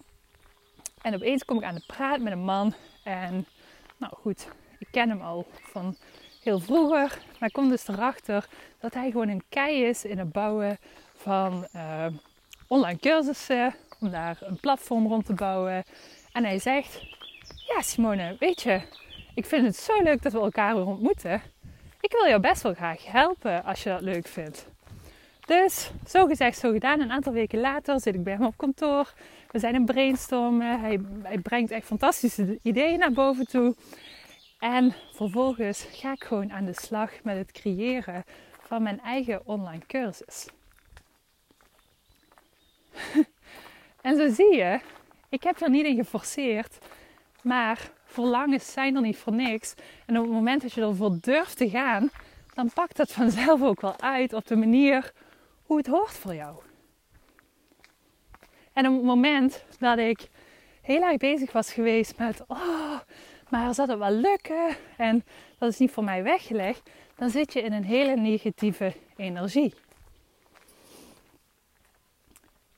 en 1.01 1.15
opeens 1.15 1.46
kom 1.46 1.58
ik 1.58 1.63
aan 1.63 1.75
de 1.75 1.84
praat 1.88 2.19
met 2.19 2.31
een 2.31 2.43
man. 2.43 2.74
En 3.03 3.46
nou 3.98 4.13
goed, 4.15 4.48
ik 4.79 4.88
ken 4.91 5.10
hem 5.10 5.22
al 5.22 5.48
van 5.72 5.98
heel 6.43 6.60
vroeger. 6.60 7.22
Maar 7.39 7.50
ik 7.50 7.53
kom 7.53 7.69
dus 7.69 7.88
erachter 7.88 8.48
dat 8.79 8.93
hij 8.93 9.12
gewoon 9.12 9.29
een 9.29 9.43
kei 9.50 9.84
is 9.84 10.05
in 10.05 10.17
het 10.17 10.31
bouwen 10.31 10.77
van 11.15 11.67
uh, 11.75 12.05
online 12.67 13.00
cursussen. 13.00 13.75
Om 14.00 14.10
daar 14.12 14.38
een 14.41 14.60
platform 14.60 15.08
rond 15.08 15.25
te 15.25 15.34
bouwen. 15.34 15.84
En 16.31 16.43
hij 16.43 16.60
zegt, 16.60 17.01
ja 17.75 17.81
Simone, 17.81 18.35
weet 18.39 18.61
je, 18.61 18.81
ik 19.33 19.45
vind 19.45 19.65
het 19.65 19.75
zo 19.75 20.01
leuk 20.01 20.21
dat 20.21 20.31
we 20.31 20.39
elkaar 20.39 20.75
weer 20.75 20.85
ontmoeten. 20.85 21.41
Ik 22.01 22.11
wil 22.11 22.27
jou 22.27 22.39
best 22.39 22.61
wel 22.61 22.73
graag 22.73 23.05
helpen 23.05 23.63
als 23.63 23.83
je 23.83 23.89
dat 23.89 24.01
leuk 24.01 24.27
vindt. 24.27 24.67
Dus 25.45 25.91
zo 26.07 26.25
gezegd, 26.25 26.57
zo 26.57 26.71
gedaan. 26.71 26.99
Een 26.99 27.11
aantal 27.11 27.33
weken 27.33 27.59
later 27.59 27.99
zit 27.99 28.15
ik 28.15 28.23
bij 28.23 28.33
hem 28.33 28.45
op 28.45 28.57
kantoor. 28.57 29.13
We 29.51 29.59
zijn 29.59 29.75
in 29.75 29.85
brainstormen. 29.85 30.79
Hij, 30.79 30.99
hij 31.23 31.38
brengt 31.38 31.71
echt 31.71 31.85
fantastische 31.85 32.59
ideeën 32.61 32.99
naar 32.99 33.11
boven 33.11 33.47
toe. 33.47 33.75
En 34.59 34.93
vervolgens 35.13 35.88
ga 35.91 36.11
ik 36.11 36.23
gewoon 36.23 36.51
aan 36.51 36.65
de 36.65 36.73
slag 36.73 37.11
met 37.23 37.38
het 37.38 37.51
creëren 37.51 38.23
van 38.61 38.83
mijn 38.83 39.01
eigen 39.01 39.41
online 39.45 39.85
cursus. 39.88 40.47
en 44.01 44.17
zo 44.17 44.33
zie 44.33 44.55
je, 44.55 44.79
ik 45.29 45.43
heb 45.43 45.61
er 45.61 45.69
niet 45.69 45.85
in 45.85 45.95
geforceerd, 45.95 46.77
maar 47.43 47.91
verlangens 48.05 48.72
zijn 48.72 48.96
er 48.96 49.01
niet 49.01 49.17
voor 49.17 49.34
niks. 49.34 49.74
En 50.05 50.17
op 50.17 50.24
het 50.24 50.34
moment 50.34 50.62
dat 50.62 50.74
je 50.74 50.81
ervoor 50.81 51.17
durft 51.22 51.58
te 51.58 51.69
gaan, 51.69 52.10
dan 52.53 52.72
pakt 52.74 52.98
dat 52.98 53.12
vanzelf 53.12 53.62
ook 53.62 53.81
wel 53.81 54.00
uit 54.00 54.34
op 54.34 54.48
de 54.48 54.55
manier 54.55 55.12
hoe 55.63 55.77
het 55.77 55.88
hoort 55.88 56.13
voor 56.13 56.36
jou. 56.36 56.55
En 58.74 58.88
op 58.88 58.93
het 58.93 59.03
moment 59.03 59.63
dat 59.79 59.98
ik 59.98 60.29
heel 60.81 61.01
erg 61.01 61.17
bezig 61.17 61.51
was 61.51 61.74
geweest 61.74 62.17
met, 62.17 62.43
oh, 62.48 63.00
maar 63.50 63.74
zal 63.74 63.88
het 63.88 63.98
wel 63.98 64.12
lukken? 64.12 64.75
En 64.98 65.24
dat 65.58 65.69
is 65.69 65.77
niet 65.77 65.91
voor 65.91 66.03
mij 66.03 66.24
weggelegd. 66.24 66.89
Dan 67.15 67.29
zit 67.29 67.53
je 67.53 67.62
in 67.62 67.74
een 67.74 67.84
hele 67.84 68.15
negatieve 68.15 68.93
energie. 69.15 69.74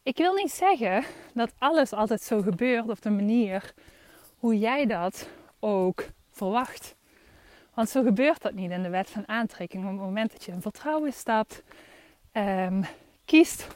Ik 0.03 0.17
wil 0.17 0.33
niet 0.33 0.51
zeggen 0.51 1.03
dat 1.33 1.53
alles 1.57 1.93
altijd 1.93 2.21
zo 2.21 2.41
gebeurt 2.41 2.89
op 2.89 3.01
de 3.01 3.09
manier 3.09 3.73
hoe 4.41 4.59
jij 4.59 4.85
dat 4.85 5.29
ook 5.59 6.05
verwacht. 6.31 6.95
Want 7.73 7.89
zo 7.89 8.03
gebeurt 8.03 8.41
dat 8.41 8.53
niet 8.53 8.71
in 8.71 8.83
de 8.83 8.89
wet 8.89 9.09
van 9.09 9.27
aantrekking. 9.27 9.83
Op 9.83 9.89
het 9.89 9.99
moment 9.99 10.31
dat 10.31 10.43
je 10.43 10.51
in 10.51 10.61
vertrouwen 10.61 11.13
stapt, 11.13 11.63
um, 12.33 12.85
kiest 13.25 13.67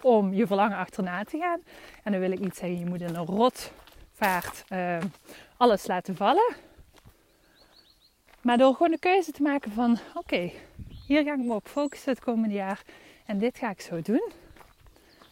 om 0.00 0.34
je 0.34 0.46
verlangen 0.46 0.76
achterna 0.76 1.24
te 1.24 1.38
gaan. 1.38 1.60
En 2.02 2.12
dan 2.12 2.20
wil 2.20 2.30
ik 2.30 2.40
niet 2.40 2.56
zeggen, 2.56 2.78
je 2.78 2.86
moet 2.86 3.00
in 3.00 3.14
een 3.14 3.26
rotvaart 3.26 4.64
uh, 4.68 4.98
alles 5.56 5.86
laten 5.86 6.16
vallen. 6.16 6.54
Maar 8.40 8.58
door 8.58 8.72
gewoon 8.72 8.90
de 8.90 8.98
keuze 8.98 9.30
te 9.30 9.42
maken 9.42 9.72
van, 9.72 9.98
oké, 10.14 10.50
hier 11.06 11.24
ga 11.24 11.32
ik 11.32 11.44
me 11.44 11.54
op 11.54 11.68
focussen 11.68 12.12
het 12.12 12.24
komende 12.24 12.54
jaar. 12.54 12.82
En 13.26 13.38
dit 13.38 13.58
ga 13.58 13.70
ik 13.70 13.80
zo 13.80 14.00
doen. 14.00 14.30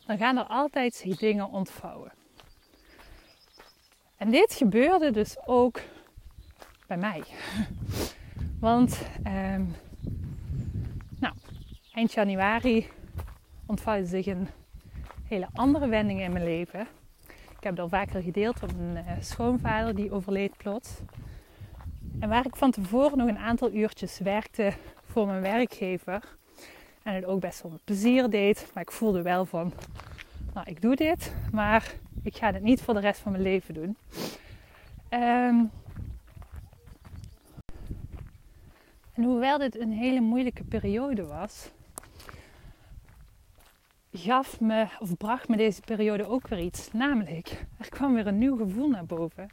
Dan 0.07 0.19
gaan 0.19 0.37
er 0.37 0.45
altijd 0.45 1.19
dingen 1.19 1.49
ontvouwen. 1.49 2.20
En 4.21 4.31
dit 4.31 4.55
gebeurde 4.55 5.11
dus 5.11 5.37
ook 5.47 5.81
bij 6.87 6.97
mij. 6.97 7.23
Want 8.61 9.01
um, 9.27 9.75
nou, 11.19 11.35
eind 11.93 12.13
januari 12.13 12.87
ontvouwde 13.67 14.07
zich 14.07 14.27
een 14.27 14.49
hele 15.25 15.49
andere 15.53 15.89
wending 15.89 16.21
in 16.21 16.33
mijn 16.33 16.45
leven. 16.45 16.81
Ik 17.29 17.67
heb 17.67 17.73
het 17.73 17.79
al 17.79 17.89
vaker 17.89 18.23
gedeeld 18.23 18.59
van 18.59 18.69
mijn 18.93 19.05
uh, 19.07 19.13
schoonvader 19.21 19.95
die 19.95 20.13
overleed 20.13 20.57
plots. 20.57 20.91
En 22.19 22.29
waar 22.29 22.47
ik 22.47 22.57
van 22.57 22.71
tevoren 22.71 23.19
nog 23.19 23.29
een 23.29 23.39
aantal 23.39 23.73
uurtjes 23.73 24.19
werkte 24.19 24.73
voor 25.05 25.27
mijn 25.27 25.43
werkgever. 25.43 26.37
En 27.03 27.15
het 27.15 27.25
ook 27.25 27.41
best 27.41 27.63
wel 27.63 27.73
met 27.73 27.85
plezier 27.85 28.31
deed. 28.31 28.71
Maar 28.75 28.83
ik 28.83 28.93
voelde 28.93 29.23
wel 29.23 29.45
van, 29.45 29.73
nou 30.55 30.67
ik 30.71 30.81
doe 30.81 30.97
dit, 30.97 31.35
maar 31.53 31.95
ik 32.23 32.37
ga 32.37 32.53
dit 32.53 32.63
niet 32.63 32.83
voor 32.83 32.95
de 32.95 33.01
rest 33.01 33.21
van 33.21 33.33
mijn 33.33 33.45
leven 33.45 33.75
doen. 33.75 33.97
Um, 35.11 35.71
en 39.15 39.23
hoewel 39.23 39.59
dit 39.59 39.79
een 39.79 39.93
hele 39.93 40.21
moeilijke 40.21 40.65
periode 40.65 41.27
was, 41.27 41.71
gaf 44.13 44.61
me 44.61 44.87
of 44.99 45.17
bracht 45.17 45.49
me 45.49 45.57
deze 45.57 45.81
periode 45.81 46.27
ook 46.27 46.49
weer 46.49 46.61
iets. 46.61 46.93
Namelijk, 46.93 47.67
er 47.79 47.89
kwam 47.89 48.15
weer 48.15 48.27
een 48.27 48.39
nieuw 48.39 48.57
gevoel 48.57 48.89
naar 48.89 49.07
boven. 49.07 49.51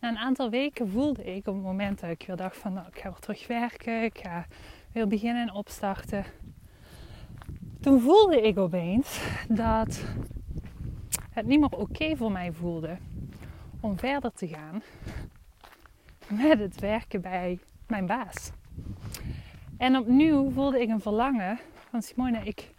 Na 0.00 0.08
een 0.08 0.18
aantal 0.18 0.50
weken 0.50 0.90
voelde 0.90 1.24
ik 1.24 1.46
op 1.46 1.54
het 1.54 1.62
moment 1.64 2.00
dat 2.00 2.10
ik 2.10 2.24
weer 2.26 2.36
dacht 2.36 2.56
van 2.56 2.72
nou, 2.72 2.86
ik 2.86 2.98
ga 2.98 3.08
weer 3.08 3.18
terug 3.18 3.46
werken, 3.46 4.02
ik 4.02 4.18
ga 4.18 4.46
weer 4.92 5.06
beginnen 5.08 5.42
en 5.42 5.54
opstarten. 5.54 6.24
Toen 7.80 8.00
voelde 8.00 8.40
ik 8.40 8.58
opeens 8.58 9.20
dat 9.48 10.04
het 11.38 11.46
niet 11.46 11.60
meer 11.60 11.78
oké 11.78 12.16
voor 12.16 12.32
mij 12.32 12.52
voelde 12.52 12.96
om 13.80 13.98
verder 13.98 14.32
te 14.32 14.48
gaan 14.48 14.82
met 16.28 16.58
het 16.58 16.80
werken 16.80 17.20
bij 17.20 17.58
mijn 17.86 18.06
baas. 18.06 18.50
En 19.76 19.96
opnieuw 19.96 20.50
voelde 20.50 20.80
ik 20.80 20.88
een 20.88 21.00
verlangen 21.00 21.58
van 21.90 22.02
Simone, 22.02 22.40
ik 22.44 22.70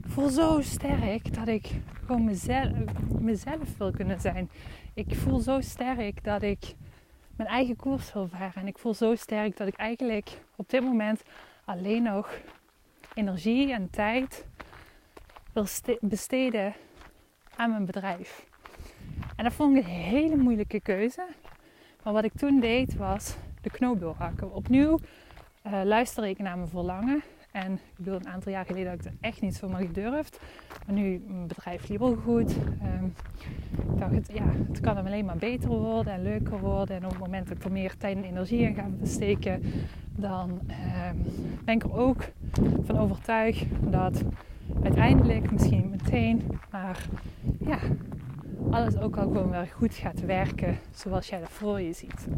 voel 0.00 0.28
zo 0.28 0.60
sterk 0.60 1.34
dat 1.34 1.48
ik 1.48 1.70
gewoon 2.06 2.24
mezelf, 2.24 2.72
mezelf 3.20 3.78
wil 3.78 3.90
kunnen 3.90 4.20
zijn. 4.20 4.50
Ik 4.94 5.14
voel 5.14 5.38
zo 5.38 5.60
sterk 5.60 6.24
dat 6.24 6.42
ik 6.42 6.74
mijn 7.36 7.48
eigen 7.48 7.76
koers 7.76 8.12
wil 8.12 8.28
varen. 8.28 8.54
En 8.54 8.66
ik 8.66 8.78
voel 8.78 8.94
zo 8.94 9.14
sterk 9.14 9.56
dat 9.56 9.66
ik 9.66 9.76
eigenlijk 9.76 10.30
op 10.56 10.70
dit 10.70 10.82
moment 10.82 11.22
alleen 11.64 12.02
nog 12.02 12.40
energie 13.14 13.72
en 13.72 13.90
tijd 13.90 14.46
wil 15.52 15.66
besteden 16.00 16.74
aan 17.62 17.70
mijn 17.70 17.84
bedrijf. 17.84 18.46
En 19.36 19.44
dat 19.44 19.52
vond 19.52 19.76
ik 19.76 19.84
een 19.84 19.90
hele 19.90 20.36
moeilijke 20.36 20.80
keuze. 20.80 21.26
Maar 22.02 22.12
wat 22.12 22.24
ik 22.24 22.32
toen 22.36 22.60
deed 22.60 22.96
was 22.96 23.36
de 23.60 23.70
knoop 23.70 24.00
doorhakken. 24.00 24.54
Opnieuw 24.54 24.98
uh, 25.66 25.80
luister 25.84 26.24
ik 26.24 26.38
naar 26.38 26.56
mijn 26.56 26.68
verlangen 26.68 27.22
En 27.52 27.72
ik 27.72 27.96
bedoel, 27.96 28.14
een 28.14 28.28
aantal 28.28 28.52
jaar 28.52 28.64
geleden 28.64 28.90
had 28.90 28.98
ik 28.98 29.04
het 29.04 29.14
echt 29.20 29.40
niet 29.40 29.54
zomaar 29.56 29.80
gedurfd. 29.80 30.40
Maar 30.86 30.94
nu, 30.94 31.22
mijn 31.26 31.46
bedrijf 31.46 31.88
liep 31.88 32.00
al 32.00 32.14
goed. 32.14 32.56
Um, 32.82 33.14
ik 33.92 33.98
dacht, 33.98 34.14
het, 34.14 34.30
ja, 34.32 34.44
het 34.68 34.80
kan 34.80 34.96
alleen 34.96 35.24
maar 35.24 35.36
beter 35.36 35.68
worden 35.68 36.12
en 36.12 36.22
leuker 36.22 36.58
worden. 36.58 36.96
En 36.96 37.04
op 37.04 37.10
het 37.10 37.20
moment 37.20 37.48
dat 37.48 37.56
ik 37.56 37.64
er 37.64 37.72
meer 37.72 37.96
tijd 37.96 38.16
en 38.16 38.24
energie 38.24 38.60
in 38.60 38.74
ga 38.74 38.88
besteken, 38.88 39.62
dan 40.16 40.50
um, 40.50 41.24
ben 41.64 41.74
ik 41.74 41.82
er 41.82 41.96
ook 41.96 42.24
van 42.84 42.98
overtuigd 42.98 43.64
dat 43.80 44.22
uiteindelijk, 44.82 45.50
misschien 45.52 45.90
meteen, 45.90 46.42
maar 46.70 47.06
ja, 47.58 47.78
alles 48.70 48.98
ook 48.98 49.16
al 49.16 49.22
gewoon 49.22 49.50
weer 49.50 49.72
goed 49.76 49.94
gaat 49.94 50.20
werken 50.20 50.78
zoals 50.90 51.28
jij 51.28 51.40
dat 51.40 51.50
voor 51.50 51.80
je 51.80 51.92
ziet. 51.92 52.28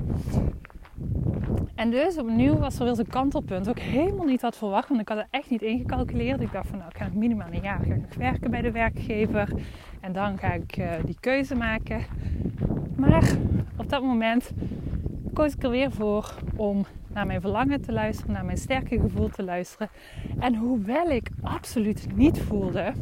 En 1.74 1.90
dus 1.90 2.18
opnieuw 2.18 2.58
was 2.58 2.78
er 2.78 2.84
weer 2.84 2.94
zo'n 2.94 3.06
kantelpunt. 3.06 3.68
Ook 3.68 3.78
helemaal 3.78 4.26
niet 4.26 4.40
had 4.40 4.56
verwacht, 4.56 4.88
want 4.88 5.00
ik 5.00 5.08
had 5.08 5.18
het 5.18 5.26
echt 5.30 5.50
niet 5.50 5.62
ingecalculeerd. 5.62 6.40
Ik 6.40 6.52
dacht 6.52 6.68
van 6.68 6.78
nou, 6.78 6.90
ik 6.90 6.96
ga 6.96 7.04
nog 7.04 7.14
minimaal 7.14 7.48
een 7.50 7.62
jaar 7.62 7.80
ga 7.86 7.94
ik 7.94 8.14
werken 8.18 8.50
bij 8.50 8.60
de 8.60 8.70
werkgever. 8.70 9.48
En 10.00 10.12
dan 10.12 10.38
ga 10.38 10.52
ik 10.52 10.76
uh, 10.76 10.90
die 11.04 11.16
keuze 11.20 11.54
maken. 11.54 12.04
Maar 12.96 13.36
op 13.76 13.88
dat 13.88 14.02
moment 14.02 14.52
koos 15.32 15.54
ik 15.54 15.62
er 15.62 15.70
weer 15.70 15.90
voor 15.90 16.34
om 16.56 16.84
naar 17.14 17.26
mijn 17.26 17.40
verlangen 17.40 17.80
te 17.80 17.92
luisteren, 17.92 18.32
naar 18.32 18.44
mijn 18.44 18.58
sterke 18.58 19.00
gevoel 19.00 19.28
te 19.28 19.42
luisteren. 19.42 19.88
En 20.38 20.54
hoewel 20.54 21.10
ik 21.10 21.30
absoluut 21.42 22.06
niet 22.16 22.40
voelde 22.40 22.92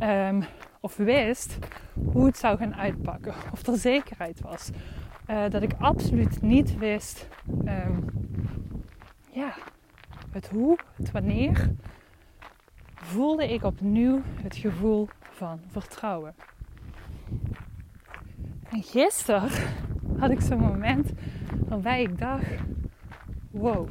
um, 0.00 0.44
of 0.80 0.96
wist 0.96 1.58
hoe 2.12 2.26
het 2.26 2.36
zou 2.36 2.56
gaan 2.56 2.74
uitpakken, 2.74 3.34
of 3.52 3.66
er 3.66 3.76
zekerheid 3.76 4.40
was, 4.40 4.70
uh, 5.30 5.48
dat 5.48 5.62
ik 5.62 5.72
absoluut 5.78 6.42
niet 6.42 6.78
wist 6.78 7.28
um, 7.64 8.04
ja, 9.30 9.52
het 10.30 10.48
hoe, 10.48 10.78
het 10.96 11.10
wanneer, 11.10 11.70
voelde 12.94 13.52
ik 13.52 13.64
opnieuw 13.64 14.20
het 14.42 14.56
gevoel 14.56 15.08
van 15.20 15.60
vertrouwen. 15.70 16.34
En 18.70 18.82
gisteren 18.82 19.48
had 20.18 20.30
ik 20.30 20.40
zo'n 20.40 20.60
moment 20.60 21.12
waarbij 21.68 22.02
ik 22.02 22.18
dacht: 22.18 22.44
wow, 23.52 23.88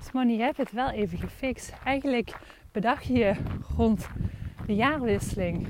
Smony, 0.00 0.32
je 0.32 0.42
hebt 0.42 0.56
het 0.56 0.72
wel 0.72 0.90
even 0.90 1.18
gefixt. 1.18 1.72
Eigenlijk 1.84 2.36
bedacht 2.72 3.06
je 3.06 3.34
rond 3.76 4.08
de 4.66 4.74
jaarwisseling: 4.74 5.66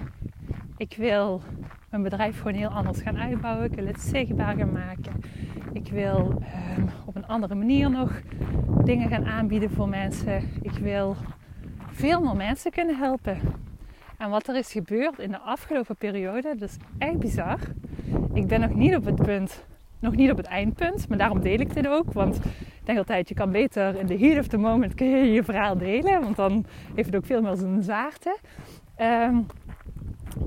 ik 0.76 0.94
wil 0.96 1.42
mijn 1.90 2.02
bedrijf 2.02 2.36
gewoon 2.36 2.54
heel 2.54 2.68
anders 2.68 3.00
gaan 3.00 3.18
uitbouwen. 3.18 3.64
Ik 3.64 3.74
wil 3.74 3.86
het 3.86 4.00
zichtbaar 4.00 4.56
gaan 4.56 4.72
maken. 4.72 5.12
Ik 5.72 5.88
wil 5.88 6.42
um, 6.76 6.88
op 7.04 7.16
een 7.16 7.26
andere 7.26 7.54
manier 7.54 7.90
nog 7.90 8.20
dingen 8.84 9.08
gaan 9.08 9.24
aanbieden 9.24 9.70
voor 9.70 9.88
mensen. 9.88 10.42
Ik 10.62 10.78
wil 10.78 11.16
veel 11.90 12.20
meer 12.20 12.36
mensen 12.36 12.70
kunnen 12.70 12.98
helpen. 12.98 13.38
En 14.18 14.30
wat 14.30 14.48
er 14.48 14.56
is 14.56 14.72
gebeurd 14.72 15.18
in 15.18 15.30
de 15.30 15.38
afgelopen 15.38 15.96
periode, 15.96 16.54
dat 16.58 16.68
is 16.68 16.76
echt 16.98 17.18
bizar. 17.18 17.58
Ik 18.32 18.46
ben 18.46 18.60
nog 18.60 18.74
niet 18.74 18.96
op 18.96 19.04
het 19.04 19.22
punt, 19.22 19.64
nog 19.98 20.14
niet 20.14 20.30
op 20.30 20.36
het 20.36 20.46
eindpunt, 20.46 21.08
maar 21.08 21.18
daarom 21.18 21.40
deel 21.40 21.58
ik 21.58 21.74
dit 21.74 21.88
ook. 21.88 22.12
Want 22.12 22.40
denk 22.84 22.98
altijd, 22.98 23.28
je 23.28 23.34
kan 23.34 23.50
beter 23.50 23.98
in 23.98 24.06
de 24.06 24.18
heat 24.18 24.38
of 24.38 24.46
the 24.46 24.56
moment 24.56 24.94
kun 24.94 25.06
je 25.06 25.32
je 25.32 25.44
verhaal 25.44 25.78
delen, 25.78 26.20
want 26.20 26.36
dan 26.36 26.66
heeft 26.94 27.06
het 27.06 27.16
ook 27.16 27.26
veel 27.26 27.42
meer 27.42 27.56
zijn 27.56 27.82
zwaarte. 27.82 28.36
Um, 29.00 29.46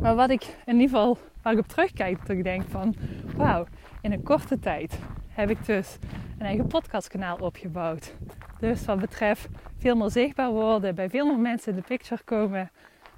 maar 0.01 0.15
wat 0.15 0.29
ik 0.29 0.43
in 0.65 0.73
ieder 0.79 0.89
geval, 0.89 1.17
waar 1.41 1.53
ik 1.53 1.59
op 1.59 1.67
terugkijk, 1.67 2.19
dat 2.19 2.37
ik 2.37 2.43
denk 2.43 2.63
van, 2.69 2.95
wauw, 3.35 3.65
in 4.01 4.11
een 4.11 4.23
korte 4.23 4.59
tijd 4.59 4.99
heb 5.27 5.49
ik 5.49 5.65
dus 5.65 5.97
een 6.37 6.45
eigen 6.45 6.67
podcastkanaal 6.67 7.37
opgebouwd. 7.37 8.13
Dus 8.59 8.85
wat 8.85 8.99
betreft 8.99 9.47
veel 9.77 9.95
meer 9.95 10.09
zichtbaar 10.09 10.51
worden, 10.51 10.95
bij 10.95 11.09
veel 11.09 11.25
meer 11.25 11.39
mensen 11.39 11.71
in 11.71 11.77
de 11.77 11.85
picture 11.87 12.23
komen, 12.23 12.71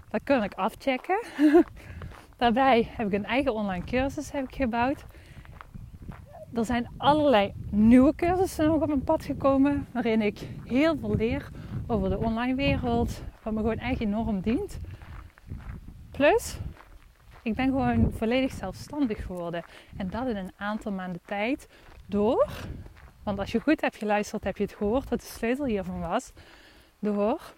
dat 0.10 0.22
kan 0.24 0.44
ik 0.44 0.54
afchecken. 0.54 1.20
Daarbij 2.38 2.88
heb 2.92 3.08
ik 3.08 3.14
een 3.14 3.26
eigen 3.26 3.54
online 3.54 3.84
cursus 3.84 4.32
heb 4.32 4.44
ik 4.44 4.56
gebouwd. 4.56 5.06
Er 6.54 6.66
zijn 6.66 6.90
allerlei 6.98 7.54
nieuwe 7.70 8.16
cursussen 8.16 8.68
nog 8.68 8.82
op 8.82 8.88
mijn 8.88 9.04
pad 9.04 9.24
gekomen, 9.24 9.88
waarin 9.92 10.22
ik 10.22 10.40
heel 10.66 10.98
veel 10.98 11.16
leer 11.16 11.50
over 11.88 12.10
de 12.10 12.18
online 12.18 12.56
wereld, 12.56 13.22
wat 13.44 13.54
me 13.54 13.60
gewoon 13.60 13.78
echt 13.78 14.00
enorm 14.00 14.42
dient. 14.42 14.80
Plus, 16.12 16.58
ik 17.44 17.56
ben 17.56 17.66
gewoon 17.66 18.12
volledig 18.12 18.52
zelfstandig 18.52 19.26
geworden. 19.26 19.64
En 19.98 20.10
dat 20.10 20.28
in 20.28 20.36
een 20.36 20.52
aantal 20.56 20.92
maanden 20.92 21.22
tijd 21.26 21.68
door, 22.06 22.48
want 23.24 23.40
als 23.40 23.52
je 23.52 23.60
goed 23.60 23.82
hebt 23.82 23.96
geluisterd, 23.96 24.44
heb 24.44 24.58
je 24.58 24.64
het 24.64 24.74
gehoord 24.74 25.10
wat 25.10 25.20
de 25.20 25.26
sleutel 25.26 25.66
hiervan 25.66 26.00
was. 26.00 26.32
Door 27.00 27.54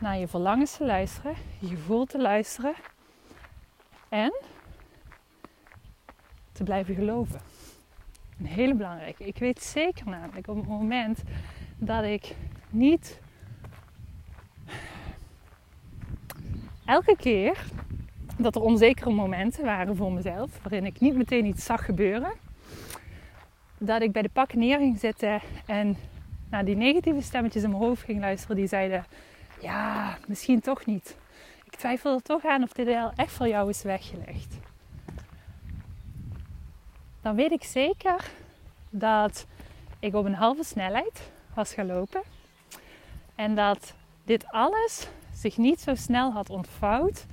naar 0.00 0.18
je 0.18 0.28
verlangens 0.28 0.76
te 0.76 0.86
luisteren, 0.86 1.34
je 1.58 1.68
gevoel 1.68 2.04
te 2.04 2.20
luisteren 2.20 2.74
en 4.08 4.32
te 6.52 6.62
blijven 6.62 6.94
geloven. 6.94 7.51
Hele 8.44 8.74
belangrijke. 8.74 9.24
Ik 9.24 9.38
weet 9.38 9.62
zeker 9.62 10.08
namelijk 10.08 10.48
op 10.48 10.56
het 10.56 10.68
moment 10.68 11.22
dat 11.76 12.04
ik 12.04 12.34
niet 12.70 13.20
elke 16.84 17.16
keer 17.16 17.64
dat 18.36 18.54
er 18.54 18.62
onzekere 18.62 19.10
momenten 19.10 19.64
waren 19.64 19.96
voor 19.96 20.12
mezelf, 20.12 20.50
waarin 20.62 20.84
ik 20.84 21.00
niet 21.00 21.16
meteen 21.16 21.44
iets 21.44 21.64
zag 21.64 21.84
gebeuren. 21.84 22.32
Dat 23.78 24.02
ik 24.02 24.12
bij 24.12 24.22
de 24.22 24.30
pakken 24.32 24.58
neer 24.58 24.78
ging 24.78 24.98
zitten 24.98 25.40
en 25.66 25.96
naar 26.50 26.64
die 26.64 26.76
negatieve 26.76 27.22
stemmetjes 27.22 27.62
in 27.62 27.70
mijn 27.70 27.82
hoofd 27.82 28.02
ging 28.02 28.20
luisteren, 28.20 28.56
die 28.56 28.66
zeiden: 28.66 29.04
Ja, 29.60 30.18
misschien 30.26 30.60
toch 30.60 30.86
niet. 30.86 31.16
Ik 31.64 31.76
twijfel 31.76 32.14
er 32.14 32.22
toch 32.22 32.44
aan 32.44 32.62
of 32.62 32.72
dit 32.72 32.86
deel 32.86 33.12
echt 33.16 33.32
voor 33.32 33.48
jou 33.48 33.68
is 33.68 33.82
weggelegd. 33.82 34.58
Dan 37.22 37.34
weet 37.34 37.52
ik 37.52 37.64
zeker 37.64 38.30
dat 38.90 39.46
ik 39.98 40.14
op 40.14 40.24
een 40.24 40.34
halve 40.34 40.64
snelheid 40.64 41.30
was 41.54 41.74
gaan 41.74 41.86
lopen. 41.86 42.22
En 43.34 43.54
dat 43.54 43.94
dit 44.24 44.46
alles 44.46 45.08
zich 45.34 45.56
niet 45.56 45.80
zo 45.80 45.94
snel 45.94 46.32
had 46.32 46.50
ontvouwd 46.50 47.26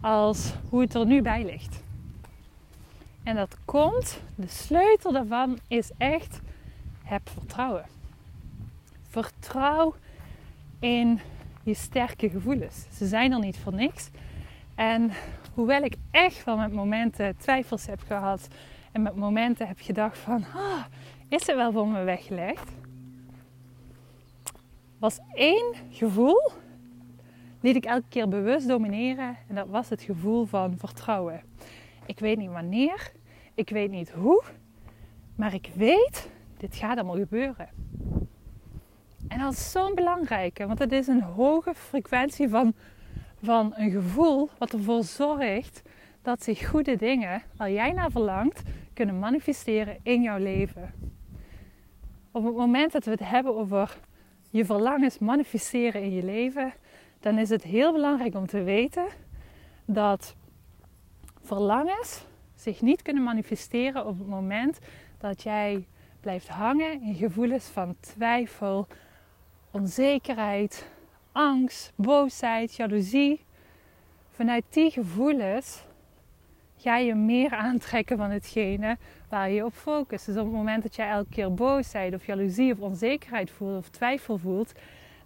als 0.00 0.52
hoe 0.68 0.80
het 0.80 0.94
er 0.94 1.06
nu 1.06 1.22
bij 1.22 1.44
ligt. 1.44 1.82
En 3.22 3.36
dat 3.36 3.56
komt, 3.64 4.20
de 4.34 4.48
sleutel 4.48 5.12
daarvan 5.12 5.58
is 5.68 5.90
echt, 5.98 6.40
heb 7.02 7.28
vertrouwen. 7.28 7.84
Vertrouw 9.08 9.94
in 10.78 11.20
je 11.62 11.74
sterke 11.74 12.30
gevoelens. 12.30 12.86
Ze 12.92 13.06
zijn 13.06 13.32
er 13.32 13.38
niet 13.38 13.58
voor 13.58 13.74
niks. 13.74 14.10
En 14.74 15.10
hoewel 15.54 15.82
ik 15.82 15.96
echt 16.10 16.44
wel 16.44 16.56
met 16.56 16.72
momenten 16.72 17.36
twijfels 17.36 17.86
heb 17.86 18.00
gehad 18.06 18.48
met 19.02 19.16
momenten 19.16 19.66
heb 19.66 19.78
gedacht 19.80 20.18
van, 20.18 20.44
ah, 20.54 20.84
is 21.28 21.46
het 21.46 21.56
wel 21.56 21.72
voor 21.72 21.88
me 21.88 22.02
weggelegd? 22.02 22.70
Was 24.98 25.18
één 25.34 25.74
gevoel 25.90 26.50
liet 27.60 27.76
ik 27.76 27.84
elke 27.84 28.08
keer 28.08 28.28
bewust 28.28 28.68
domineren. 28.68 29.36
En 29.48 29.54
dat 29.54 29.68
was 29.68 29.88
het 29.88 30.02
gevoel 30.02 30.44
van 30.44 30.78
vertrouwen. 30.78 31.42
Ik 32.06 32.18
weet 32.18 32.38
niet 32.38 32.50
wanneer, 32.50 33.12
ik 33.54 33.70
weet 33.70 33.90
niet 33.90 34.10
hoe, 34.10 34.42
maar 35.34 35.54
ik 35.54 35.70
weet, 35.74 36.30
dit 36.56 36.76
gaat 36.76 36.96
allemaal 36.96 37.16
gebeuren. 37.16 37.68
En 39.28 39.38
dat 39.38 39.52
is 39.52 39.70
zo'n 39.70 39.94
belangrijke, 39.94 40.66
want 40.66 40.78
het 40.78 40.92
is 40.92 41.06
een 41.06 41.22
hoge 41.22 41.74
frequentie 41.74 42.48
van, 42.48 42.74
van 43.42 43.72
een 43.76 43.90
gevoel 43.90 44.48
wat 44.58 44.72
ervoor 44.72 45.04
zorgt 45.04 45.82
dat 46.22 46.42
zich 46.42 46.68
goede 46.68 46.96
dingen 46.96 47.42
waar 47.56 47.70
jij 47.70 47.92
naar 47.92 48.10
verlangt 48.10 48.62
kunnen 48.98 49.18
manifesteren 49.18 49.98
in 50.02 50.22
jouw 50.22 50.38
leven. 50.38 50.94
Op 52.30 52.44
het 52.44 52.54
moment 52.54 52.92
dat 52.92 53.04
we 53.04 53.10
het 53.10 53.28
hebben 53.28 53.56
over 53.56 53.98
je 54.50 54.64
verlangens 54.64 55.18
manifesteren 55.18 56.02
in 56.02 56.12
je 56.12 56.22
leven, 56.22 56.72
dan 57.20 57.38
is 57.38 57.48
het 57.48 57.62
heel 57.62 57.92
belangrijk 57.92 58.34
om 58.34 58.46
te 58.46 58.62
weten 58.62 59.06
dat 59.84 60.36
verlangens 61.42 62.24
zich 62.54 62.80
niet 62.80 63.02
kunnen 63.02 63.22
manifesteren 63.22 64.06
op 64.06 64.18
het 64.18 64.28
moment 64.28 64.78
dat 65.18 65.42
jij 65.42 65.86
blijft 66.20 66.48
hangen 66.48 67.02
in 67.02 67.14
gevoelens 67.14 67.66
van 67.66 67.96
twijfel, 68.00 68.86
onzekerheid, 69.70 70.88
angst, 71.32 71.92
boosheid, 71.94 72.74
jaloezie. 72.74 73.44
Vanuit 74.30 74.64
die 74.68 74.90
gevoelens 74.90 75.86
ga 76.88 76.96
je 76.96 77.14
meer 77.14 77.50
aantrekken 77.50 78.16
van 78.16 78.30
hetgene 78.30 78.96
waar 79.28 79.50
je 79.50 79.64
op 79.64 79.72
focust. 79.72 80.26
Dus 80.26 80.36
op 80.36 80.44
het 80.44 80.54
moment 80.54 80.82
dat 80.82 80.96
jij 80.96 81.08
elke 81.08 81.30
keer 81.30 81.54
boosheid 81.54 82.14
of 82.14 82.26
jaloezie 82.26 82.72
of 82.72 82.80
onzekerheid 82.80 83.50
voelt 83.50 83.78
of 83.78 83.88
twijfel 83.88 84.38
voelt, 84.38 84.72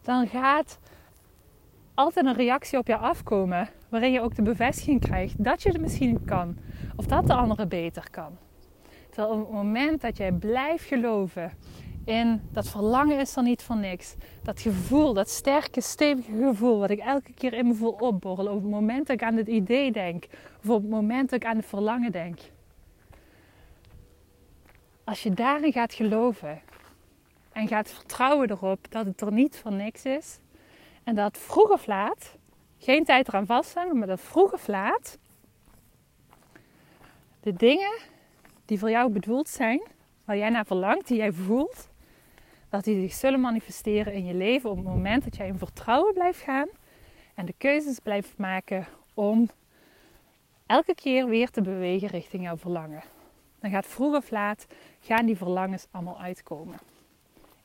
dan 0.03 0.27
gaat 0.27 0.79
altijd 1.94 2.27
een 2.27 2.35
reactie 2.35 2.79
op 2.79 2.87
je 2.87 2.96
afkomen. 2.96 3.68
Waarin 3.88 4.12
je 4.12 4.20
ook 4.20 4.35
de 4.35 4.42
bevestiging 4.42 5.01
krijgt 5.01 5.44
dat 5.44 5.62
je 5.62 5.68
het 5.68 5.81
misschien 5.81 6.25
kan. 6.25 6.57
Of 6.96 7.07
dat 7.07 7.27
de 7.27 7.35
andere 7.35 7.66
beter 7.66 8.11
kan. 8.11 8.38
Terwijl 9.11 9.33
op 9.33 9.40
het 9.40 9.53
moment 9.53 10.01
dat 10.01 10.16
jij 10.16 10.33
blijft 10.33 10.85
geloven 10.85 11.53
in 12.04 12.48
dat 12.52 12.68
verlangen 12.68 13.18
is 13.18 13.36
er 13.36 13.42
niet 13.42 13.62
voor 13.62 13.76
niks. 13.76 14.14
Dat 14.42 14.60
gevoel, 14.60 15.12
dat 15.12 15.28
sterke, 15.28 15.80
stevige 15.80 16.36
gevoel, 16.36 16.78
wat 16.78 16.90
ik 16.90 16.98
elke 16.98 17.32
keer 17.32 17.52
in 17.52 17.66
me 17.66 17.74
voel 17.74 17.96
opborrelen. 18.00 18.52
Op 18.52 18.62
het 18.62 18.70
moment 18.70 19.06
dat 19.06 19.16
ik 19.16 19.22
aan 19.22 19.36
het 19.36 19.48
idee 19.48 19.92
denk, 19.92 20.24
of 20.62 20.70
op 20.70 20.82
het 20.82 20.90
moment 20.90 21.30
dat 21.30 21.42
ik 21.42 21.48
aan 21.48 21.56
het 21.56 21.66
verlangen 21.66 22.12
denk. 22.12 22.38
Als 25.04 25.22
je 25.22 25.30
daarin 25.30 25.72
gaat 25.72 25.94
geloven 25.94 26.60
en 27.52 27.68
gaat 27.68 27.90
vertrouwen 27.90 28.50
erop 28.50 28.86
dat 28.90 29.06
het 29.06 29.20
er 29.20 29.32
niet 29.32 29.58
voor 29.58 29.72
niks 29.72 30.04
is. 30.04 30.38
En 31.04 31.14
dat 31.14 31.38
vroeg 31.38 31.70
of 31.70 31.86
laat, 31.86 32.36
geen 32.78 33.04
tijd 33.04 33.28
eraan 33.28 33.46
vasthangen, 33.46 33.98
maar 33.98 34.06
dat 34.06 34.20
vroeg 34.20 34.52
of 34.52 34.66
laat, 34.66 35.18
de 37.40 37.52
dingen 37.52 37.98
die 38.64 38.78
voor 38.78 38.90
jou 38.90 39.12
bedoeld 39.12 39.48
zijn, 39.48 39.82
waar 40.24 40.36
jij 40.36 40.50
naar 40.50 40.66
verlangt, 40.66 41.08
die 41.08 41.16
jij 41.16 41.32
voelt, 41.32 41.88
dat 42.72 42.85
die 42.85 43.00
zich 43.00 43.12
zullen 43.12 43.40
manifesteren 43.40 44.12
in 44.12 44.24
je 44.24 44.35
leven 44.35 44.70
op 44.70 44.76
het 44.76 44.87
moment 44.87 45.24
dat 45.24 45.37
jij 45.37 45.46
in 45.46 45.58
vertrouwen 45.58 46.14
blijft 46.14 46.40
gaan 46.40 46.68
en 47.35 47.46
de 47.46 47.54
keuzes 47.58 47.98
blijft 47.98 48.37
maken 48.37 48.87
om 49.14 49.50
elke 50.66 50.94
keer 50.94 51.26
weer 51.26 51.50
te 51.50 51.62
bewegen 51.62 52.08
richting 52.08 52.42
jouw 52.42 52.56
verlangen. 52.56 53.02
Dan 53.61 53.70
gaat 53.70 53.87
vroeg 53.87 54.16
of 54.16 54.30
laat 54.30 54.66
gaan 55.00 55.26
die 55.26 55.37
verlangens 55.37 55.87
allemaal 55.90 56.20
uitkomen. 56.20 56.78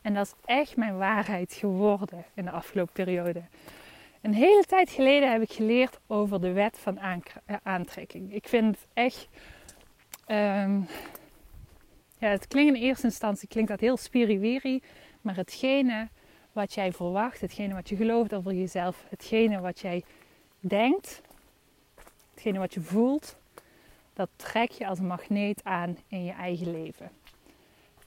En 0.02 0.14
dat 0.14 0.26
is 0.26 0.34
echt 0.46 0.76
mijn 0.76 0.98
waarheid 0.98 1.54
geworden 1.54 2.26
in 2.34 2.46
de 2.46 2.52
afgelopen 2.52 2.94
periode. 2.94 3.42
Een 4.22 4.34
hele 4.34 4.64
tijd 4.64 4.90
geleden 4.90 5.32
heb 5.32 5.42
ik 5.42 5.52
geleerd 5.52 6.00
over 6.08 6.42
de 6.42 6.52
wet 6.52 6.78
van 6.80 6.98
eh, 6.98 7.56
aantrekking. 7.64 8.34
Ik 8.34 8.48
vind 8.48 8.76
het 8.76 8.88
echt. 8.94 9.28
Um, 10.28 10.88
ja, 12.18 12.28
het 12.28 12.48
klinkt 12.48 12.76
in 12.76 12.82
eerste 12.82 13.06
instantie 13.06 13.48
klinkt 13.48 13.70
dat 13.70 13.80
heel 13.80 13.98
spiriwiri, 13.98 14.82
maar 15.22 15.36
hetgene 15.36 16.08
wat 16.52 16.74
jij 16.74 16.92
verwacht, 16.92 17.42
hetgene 17.42 17.74
wat 17.74 17.90
je 17.90 17.96
gelooft 17.96 18.34
over 18.34 18.54
jezelf, 18.54 19.06
hetgene 19.10 19.60
wat 19.60 19.80
jij 19.80 20.04
denkt, 20.60 21.22
hetgene 22.34 22.60
wat 22.60 22.74
je 22.74 22.82
voelt, 22.82 23.38
dat 24.14 24.30
trek 24.36 24.72
je 24.72 24.88
als 24.88 25.00
een 25.00 25.08
magneet 25.08 25.64
aan 25.64 25.98
in 26.08 26.24
je 26.24 26.32
eigen 26.32 26.72
leven. 26.72 27.12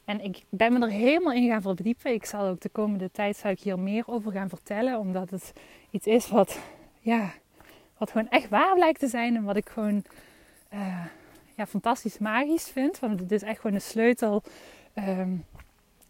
En 0.05 0.20
ik 0.20 0.42
ben 0.49 0.73
me 0.73 0.81
er 0.81 0.92
helemaal 0.92 1.33
in 1.33 1.49
gaan 1.49 1.62
verdiepen. 1.62 2.12
Ik 2.12 2.25
zal 2.25 2.46
ook 2.46 2.61
de 2.61 2.68
komende 2.68 3.11
tijd 3.11 3.37
zal 3.37 3.51
ik 3.51 3.61
hier 3.61 3.79
meer 3.79 4.05
over 4.07 4.33
gaan 4.33 4.49
vertellen. 4.49 4.99
Omdat 4.99 5.31
het 5.31 5.53
iets 5.90 6.07
is 6.07 6.29
wat, 6.29 6.59
ja, 7.01 7.33
wat 7.99 8.11
gewoon 8.11 8.29
echt 8.29 8.49
waar 8.49 8.75
blijkt 8.75 8.99
te 8.99 9.07
zijn. 9.07 9.37
En 9.37 9.44
wat 9.44 9.57
ik 9.57 9.68
gewoon 9.68 10.05
uh, 10.73 11.05
ja, 11.61 11.66
fantastisch 11.66 12.18
magisch 12.18 12.68
vind. 12.68 12.99
Want 12.99 13.20
het 13.20 13.33
is 13.33 13.42
echt 13.42 13.61
gewoon 13.61 13.77
een 13.77 13.81
sleutel 13.81 14.42
um, 14.94 15.44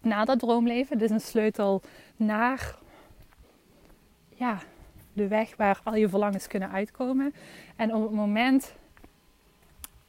naar 0.01 0.25
dat 0.25 0.39
droomleven. 0.39 0.93
Het 0.93 1.03
is 1.03 1.11
een 1.11 1.21
sleutel 1.21 1.83
naar 2.17 2.77
ja, 4.35 4.59
de 5.13 5.29
weg 5.29 5.57
waar 5.57 5.81
al 5.85 5.95
je 5.95 6.09
verlangens 6.09 6.47
kunnen 6.47 6.71
uitkomen. 6.71 7.35
En 7.77 7.95
op 7.95 8.03
het 8.03 8.13
moment 8.13 8.75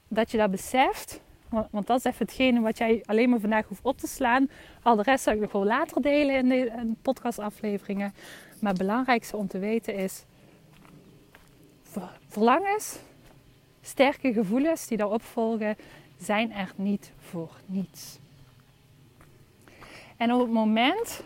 dat 0.08 0.32
je 0.32 0.38
dat 0.38 0.52
beseft, 0.52 1.22
want, 1.50 1.88
dat 1.88 1.98
is 1.98 2.04
even 2.04 2.26
hetgene 2.26 2.60
wat 2.60 2.78
jij 2.78 3.04
alleen 3.06 3.30
maar 3.30 3.40
vandaag 3.40 3.68
hoeft 3.68 3.84
op 3.84 3.98
te 3.98 4.08
slaan. 4.08 4.50
Al 4.84 4.96
de 4.96 5.02
rest 5.02 5.24
zal 5.24 5.34
ik 5.34 5.40
nog 5.40 5.52
wel 5.52 5.66
later 5.66 6.02
delen 6.02 6.36
in 6.36 6.50
de 6.50 6.94
podcastafleveringen. 7.02 8.14
Maar 8.60 8.72
het 8.72 8.82
belangrijkste 8.82 9.38
om 9.38 9.48
te 9.48 9.60
weten 9.60 9.96
is: 9.96 10.26
verlangens, 12.28 13.00
sterke 13.82 14.34
gevoelens 14.34 14.88
die 14.88 14.98
daarop 14.98 15.24
volgen, 15.24 15.78
zijn 16.17 16.52
er 16.52 16.72
niet 16.76 17.12
voor 17.20 17.52
niets. 17.65 18.20
En 20.17 20.34
op 20.34 20.39
het 20.39 20.52
moment 20.52 21.24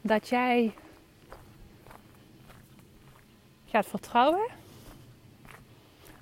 dat 0.00 0.28
jij 0.28 0.74
gaat 3.66 3.86
vertrouwen 3.86 4.48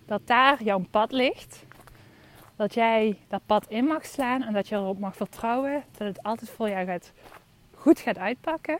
dat 0.05 0.27
daar 0.27 0.63
jouw 0.63 0.85
pad 0.91 1.13
ligt, 1.13 1.65
dat 2.57 2.75
jij 2.75 3.19
dat 3.29 3.41
pad 3.47 3.69
in 3.69 3.85
mag 3.85 4.07
slaan 4.07 4.43
en 4.43 4.53
dat 4.53 4.69
je 4.69 4.75
erop 4.75 4.99
mag 4.99 5.17
vertrouwen 5.17 5.85
dat 5.97 6.07
het 6.09 6.23
altijd 6.23 6.51
voor 6.51 6.69
jou 6.69 6.87
gaat, 6.87 7.13
goed 7.75 7.99
gaat 7.99 8.19
uitpakken. 8.19 8.79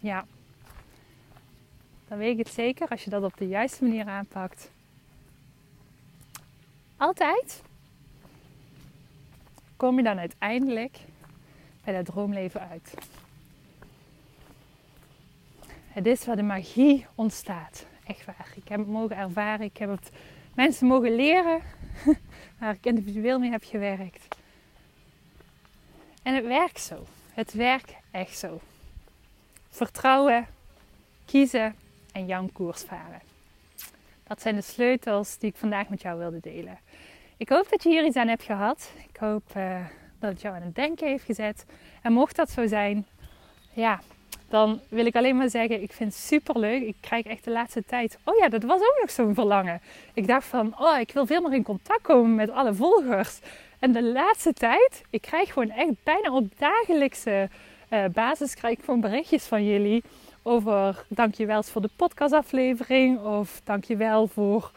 Ja, 0.00 0.26
dan 2.08 2.18
weet 2.18 2.38
ik 2.38 2.46
het 2.46 2.54
zeker 2.54 2.88
als 2.88 3.04
je 3.04 3.10
dat 3.10 3.22
op 3.22 3.36
de 3.36 3.48
juiste 3.48 3.84
manier 3.84 4.06
aanpakt. 4.06 4.70
Altijd 6.96 7.62
kom 9.76 9.96
je 9.96 10.02
dan 10.02 10.18
uiteindelijk 10.18 10.98
bij 11.84 11.94
dat 11.94 12.04
droomleven 12.04 12.68
uit. 12.68 12.94
Het 15.88 16.06
is 16.06 16.24
waar 16.24 16.36
de 16.36 16.42
magie 16.42 17.06
ontstaat 17.14 17.86
echt 18.08 18.24
waar. 18.24 18.52
Ik 18.54 18.68
heb 18.68 18.78
het 18.78 18.88
mogen 18.88 19.16
ervaren. 19.16 19.66
Ik 19.66 19.76
heb 19.76 19.90
het 19.90 20.10
mensen 20.54 20.86
mogen 20.86 21.14
leren 21.14 21.60
waar 22.58 22.74
ik 22.74 22.86
individueel 22.86 23.38
mee 23.38 23.50
heb 23.50 23.64
gewerkt. 23.64 24.36
En 26.22 26.34
het 26.34 26.46
werkt 26.46 26.80
zo. 26.80 27.06
Het 27.32 27.52
werkt 27.52 27.92
echt 28.10 28.38
zo. 28.38 28.60
Vertrouwen, 29.68 30.46
kiezen 31.24 31.74
en 32.12 32.26
jouw 32.26 32.48
koers 32.52 32.82
varen. 32.82 33.20
Dat 34.26 34.42
zijn 34.42 34.54
de 34.54 34.62
sleutels 34.62 35.38
die 35.38 35.50
ik 35.50 35.56
vandaag 35.56 35.88
met 35.88 36.02
jou 36.02 36.18
wilde 36.18 36.40
delen. 36.40 36.78
Ik 37.36 37.48
hoop 37.48 37.70
dat 37.70 37.82
je 37.82 37.88
hier 37.88 38.04
iets 38.04 38.16
aan 38.16 38.28
hebt 38.28 38.42
gehad. 38.42 38.90
Ik 39.08 39.16
hoop 39.16 39.42
uh, 39.56 39.84
dat 40.18 40.30
het 40.30 40.40
jou 40.40 40.54
aan 40.54 40.62
het 40.62 40.74
denken 40.74 41.08
heeft 41.08 41.24
gezet. 41.24 41.64
En 42.02 42.12
mocht 42.12 42.36
dat 42.36 42.50
zo 42.50 42.66
zijn, 42.66 43.06
ja, 43.72 44.00
dan 44.48 44.80
wil 44.88 45.06
ik 45.06 45.16
alleen 45.16 45.36
maar 45.36 45.50
zeggen, 45.50 45.82
ik 45.82 45.92
vind 45.92 46.12
het 46.12 46.22
super 46.22 46.58
leuk. 46.58 46.82
Ik 46.82 46.96
krijg 47.00 47.24
echt 47.24 47.44
de 47.44 47.50
laatste 47.50 47.84
tijd, 47.84 48.18
oh 48.24 48.36
ja, 48.36 48.48
dat 48.48 48.62
was 48.62 48.80
ook 48.80 48.98
nog 49.00 49.10
zo'n 49.10 49.34
verlangen. 49.34 49.80
Ik 50.14 50.26
dacht 50.26 50.46
van, 50.46 50.74
oh, 50.78 50.98
ik 50.98 51.12
wil 51.12 51.26
veel 51.26 51.40
meer 51.40 51.52
in 51.52 51.62
contact 51.62 52.02
komen 52.02 52.34
met 52.34 52.50
alle 52.50 52.74
volgers. 52.74 53.38
En 53.78 53.92
de 53.92 54.02
laatste 54.02 54.52
tijd, 54.52 55.02
ik 55.10 55.20
krijg 55.20 55.52
gewoon 55.52 55.70
echt 55.70 56.02
bijna 56.02 56.32
op 56.32 56.58
dagelijkse 56.58 57.48
uh, 57.90 58.04
basis, 58.12 58.54
krijg 58.54 58.78
ik 58.78 58.84
gewoon 58.84 59.00
berichtjes 59.00 59.44
van 59.44 59.66
jullie 59.66 60.02
over 60.48 61.04
dankjewel 61.08 61.62
voor 61.62 61.82
de 61.82 61.90
podcastaflevering 61.96 63.24
of 63.24 63.60
dankjewel 63.64 64.26
voor 64.26 64.70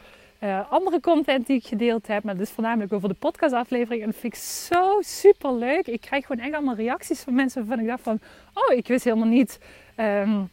uh, 0.44 0.72
andere 0.72 1.00
content 1.00 1.48
die 1.48 1.58
ik 1.58 1.66
gedeeld 1.66 2.08
heb. 2.08 2.24
Maar 2.24 2.38
dus 2.38 2.50
voornamelijk 2.50 2.94
over 2.94 3.10
de 3.10 3.16
podcastaflevering. 3.20 4.02
En 4.02 4.10
dat 4.10 4.20
vind 4.20 4.34
ik 4.34 4.40
zo 4.40 4.98
super 5.02 5.54
leuk. 5.54 5.88
Ik 5.88 6.02
krijg 6.02 6.26
gewoon 6.26 6.44
echt 6.44 6.54
allemaal 6.54 6.76
reacties 6.76 7.20
van 7.22 7.36
mensen 7.36 7.66
waarvan 7.66 7.84
ik 7.84 7.90
dacht 7.90 8.04
van... 8.04 8.20
Oh, 8.54 8.78
ik 8.78 8.88
wist 8.88 9.04
helemaal 9.04 9.28
niet 9.28 9.60
um, 9.98 10.50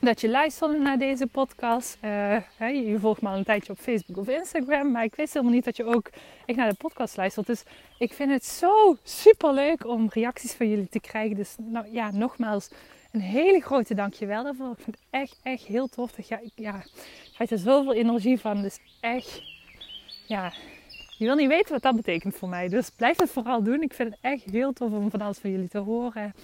dat 0.00 0.20
je 0.20 0.28
luisterde 0.28 0.78
naar 0.78 0.98
deze 0.98 1.26
podcast. 1.26 1.98
Uh, 2.04 2.36
je 2.58 2.96
volgt 2.98 3.22
me 3.22 3.28
al 3.28 3.36
een 3.36 3.44
tijdje 3.44 3.72
op 3.72 3.78
Facebook 3.78 4.16
of 4.16 4.28
Instagram. 4.28 4.90
Maar 4.90 5.04
ik 5.04 5.14
wist 5.14 5.32
helemaal 5.32 5.54
niet 5.54 5.64
dat 5.64 5.76
je 5.76 5.84
ook 5.84 6.10
echt 6.46 6.58
naar 6.58 6.68
de 6.68 6.74
podcast 6.74 7.16
luistert. 7.16 7.46
Dus 7.46 7.62
ik 7.98 8.12
vind 8.12 8.30
het 8.30 8.44
zo 8.44 8.96
super 9.02 9.52
leuk 9.52 9.86
om 9.86 10.08
reacties 10.12 10.52
van 10.52 10.68
jullie 10.68 10.88
te 10.88 11.00
krijgen. 11.00 11.36
Dus 11.36 11.54
nou, 11.58 11.86
ja, 11.92 12.10
nogmaals 12.10 12.70
een 13.12 13.20
hele 13.20 13.60
grote 13.60 13.94
dankjewel 13.94 14.44
daarvoor. 14.44 14.70
Ik 14.70 14.82
vind 14.84 14.96
het 14.96 15.06
echt, 15.10 15.40
echt 15.42 15.64
heel 15.64 15.88
tof. 15.88 16.12
Dat, 16.12 16.28
ja, 16.28 16.40
ik, 16.40 16.52
krijg 17.34 17.50
er 17.50 17.58
zoveel 17.58 17.94
energie 17.94 18.40
van. 18.40 18.62
Dus 18.62 18.78
echt, 19.00 19.42
ja, 20.26 20.52
je 21.18 21.24
wil 21.24 21.34
niet 21.34 21.48
weten 21.48 21.72
wat 21.72 21.82
dat 21.82 21.96
betekent 21.96 22.34
voor 22.34 22.48
mij. 22.48 22.68
Dus 22.68 22.90
blijf 22.90 23.18
het 23.18 23.30
vooral 23.30 23.62
doen. 23.62 23.82
Ik 23.82 23.94
vind 23.94 24.10
het 24.10 24.18
echt 24.20 24.44
heel 24.44 24.72
tof 24.72 24.92
om 24.92 25.10
van 25.10 25.20
alles 25.20 25.38
van 25.38 25.50
jullie 25.50 25.68
te 25.68 25.78
horen. 25.78 26.34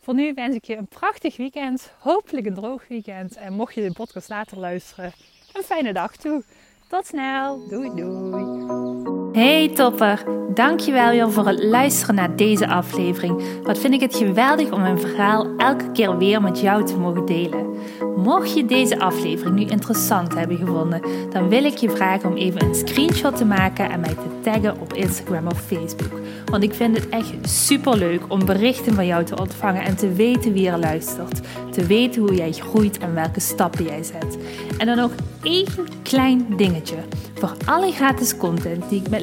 Voor 0.00 0.14
nu 0.14 0.34
wens 0.34 0.54
ik 0.54 0.64
je 0.64 0.76
een 0.76 0.86
prachtig 0.86 1.36
weekend. 1.36 1.92
Hopelijk 1.98 2.46
een 2.46 2.54
droog 2.54 2.88
weekend. 2.88 3.36
En 3.36 3.52
mocht 3.52 3.74
je 3.74 3.82
de 3.82 3.92
podcast 3.92 4.28
later 4.28 4.58
luisteren, 4.58 5.12
een 5.52 5.62
fijne 5.62 5.92
dag 5.92 6.16
toe. 6.16 6.42
Tot 6.88 7.06
snel. 7.06 7.68
Doei 7.68 7.90
doei. 7.94 9.27
Hey 9.38 9.68
topper, 9.68 10.24
dankjewel 10.54 11.14
joh 11.14 11.30
voor 11.30 11.46
het 11.46 11.64
luisteren 11.64 12.14
naar 12.14 12.36
deze 12.36 12.68
aflevering. 12.68 13.42
Wat 13.62 13.78
vind 13.78 13.94
ik 13.94 14.00
het 14.00 14.16
geweldig 14.16 14.70
om 14.70 14.80
mijn 14.80 15.00
verhaal 15.00 15.46
elke 15.56 15.92
keer 15.92 16.18
weer 16.18 16.42
met 16.42 16.60
jou 16.60 16.84
te 16.84 16.96
mogen 16.96 17.26
delen. 17.26 17.66
Mocht 18.16 18.54
je 18.54 18.64
deze 18.64 18.98
aflevering 18.98 19.56
nu 19.56 19.64
interessant 19.64 20.34
hebben 20.34 20.56
gevonden, 20.56 21.02
dan 21.30 21.48
wil 21.48 21.64
ik 21.64 21.76
je 21.76 21.90
vragen 21.90 22.30
om 22.30 22.36
even 22.36 22.62
een 22.62 22.74
screenshot 22.74 23.36
te 23.36 23.44
maken 23.44 23.90
en 23.90 24.00
mij 24.00 24.14
te 24.14 24.50
taggen 24.50 24.80
op 24.80 24.92
Instagram 24.92 25.46
of 25.46 25.60
Facebook. 25.60 26.20
Want 26.44 26.62
ik 26.62 26.74
vind 26.74 26.96
het 26.96 27.08
echt 27.08 27.34
super 27.42 27.96
leuk 27.96 28.22
om 28.28 28.44
berichten 28.44 28.94
van 28.94 29.06
jou 29.06 29.24
te 29.24 29.40
ontvangen 29.40 29.82
en 29.82 29.96
te 29.96 30.12
weten 30.12 30.52
wie 30.52 30.68
er 30.68 30.78
luistert. 30.78 31.40
Te 31.70 31.86
weten 31.86 32.22
hoe 32.22 32.34
jij 32.34 32.52
groeit 32.52 32.98
en 32.98 33.14
welke 33.14 33.40
stappen 33.40 33.84
jij 33.84 34.02
zet. 34.02 34.38
En 34.78 34.86
dan 34.86 34.96
nog 34.96 35.10
één 35.42 35.66
klein 36.02 36.46
dingetje. 36.56 36.96
Voor 37.34 37.52
alle 37.64 37.92
gratis 37.92 38.36
content 38.36 38.88
die 38.88 39.00
ik 39.00 39.08
met 39.08 39.22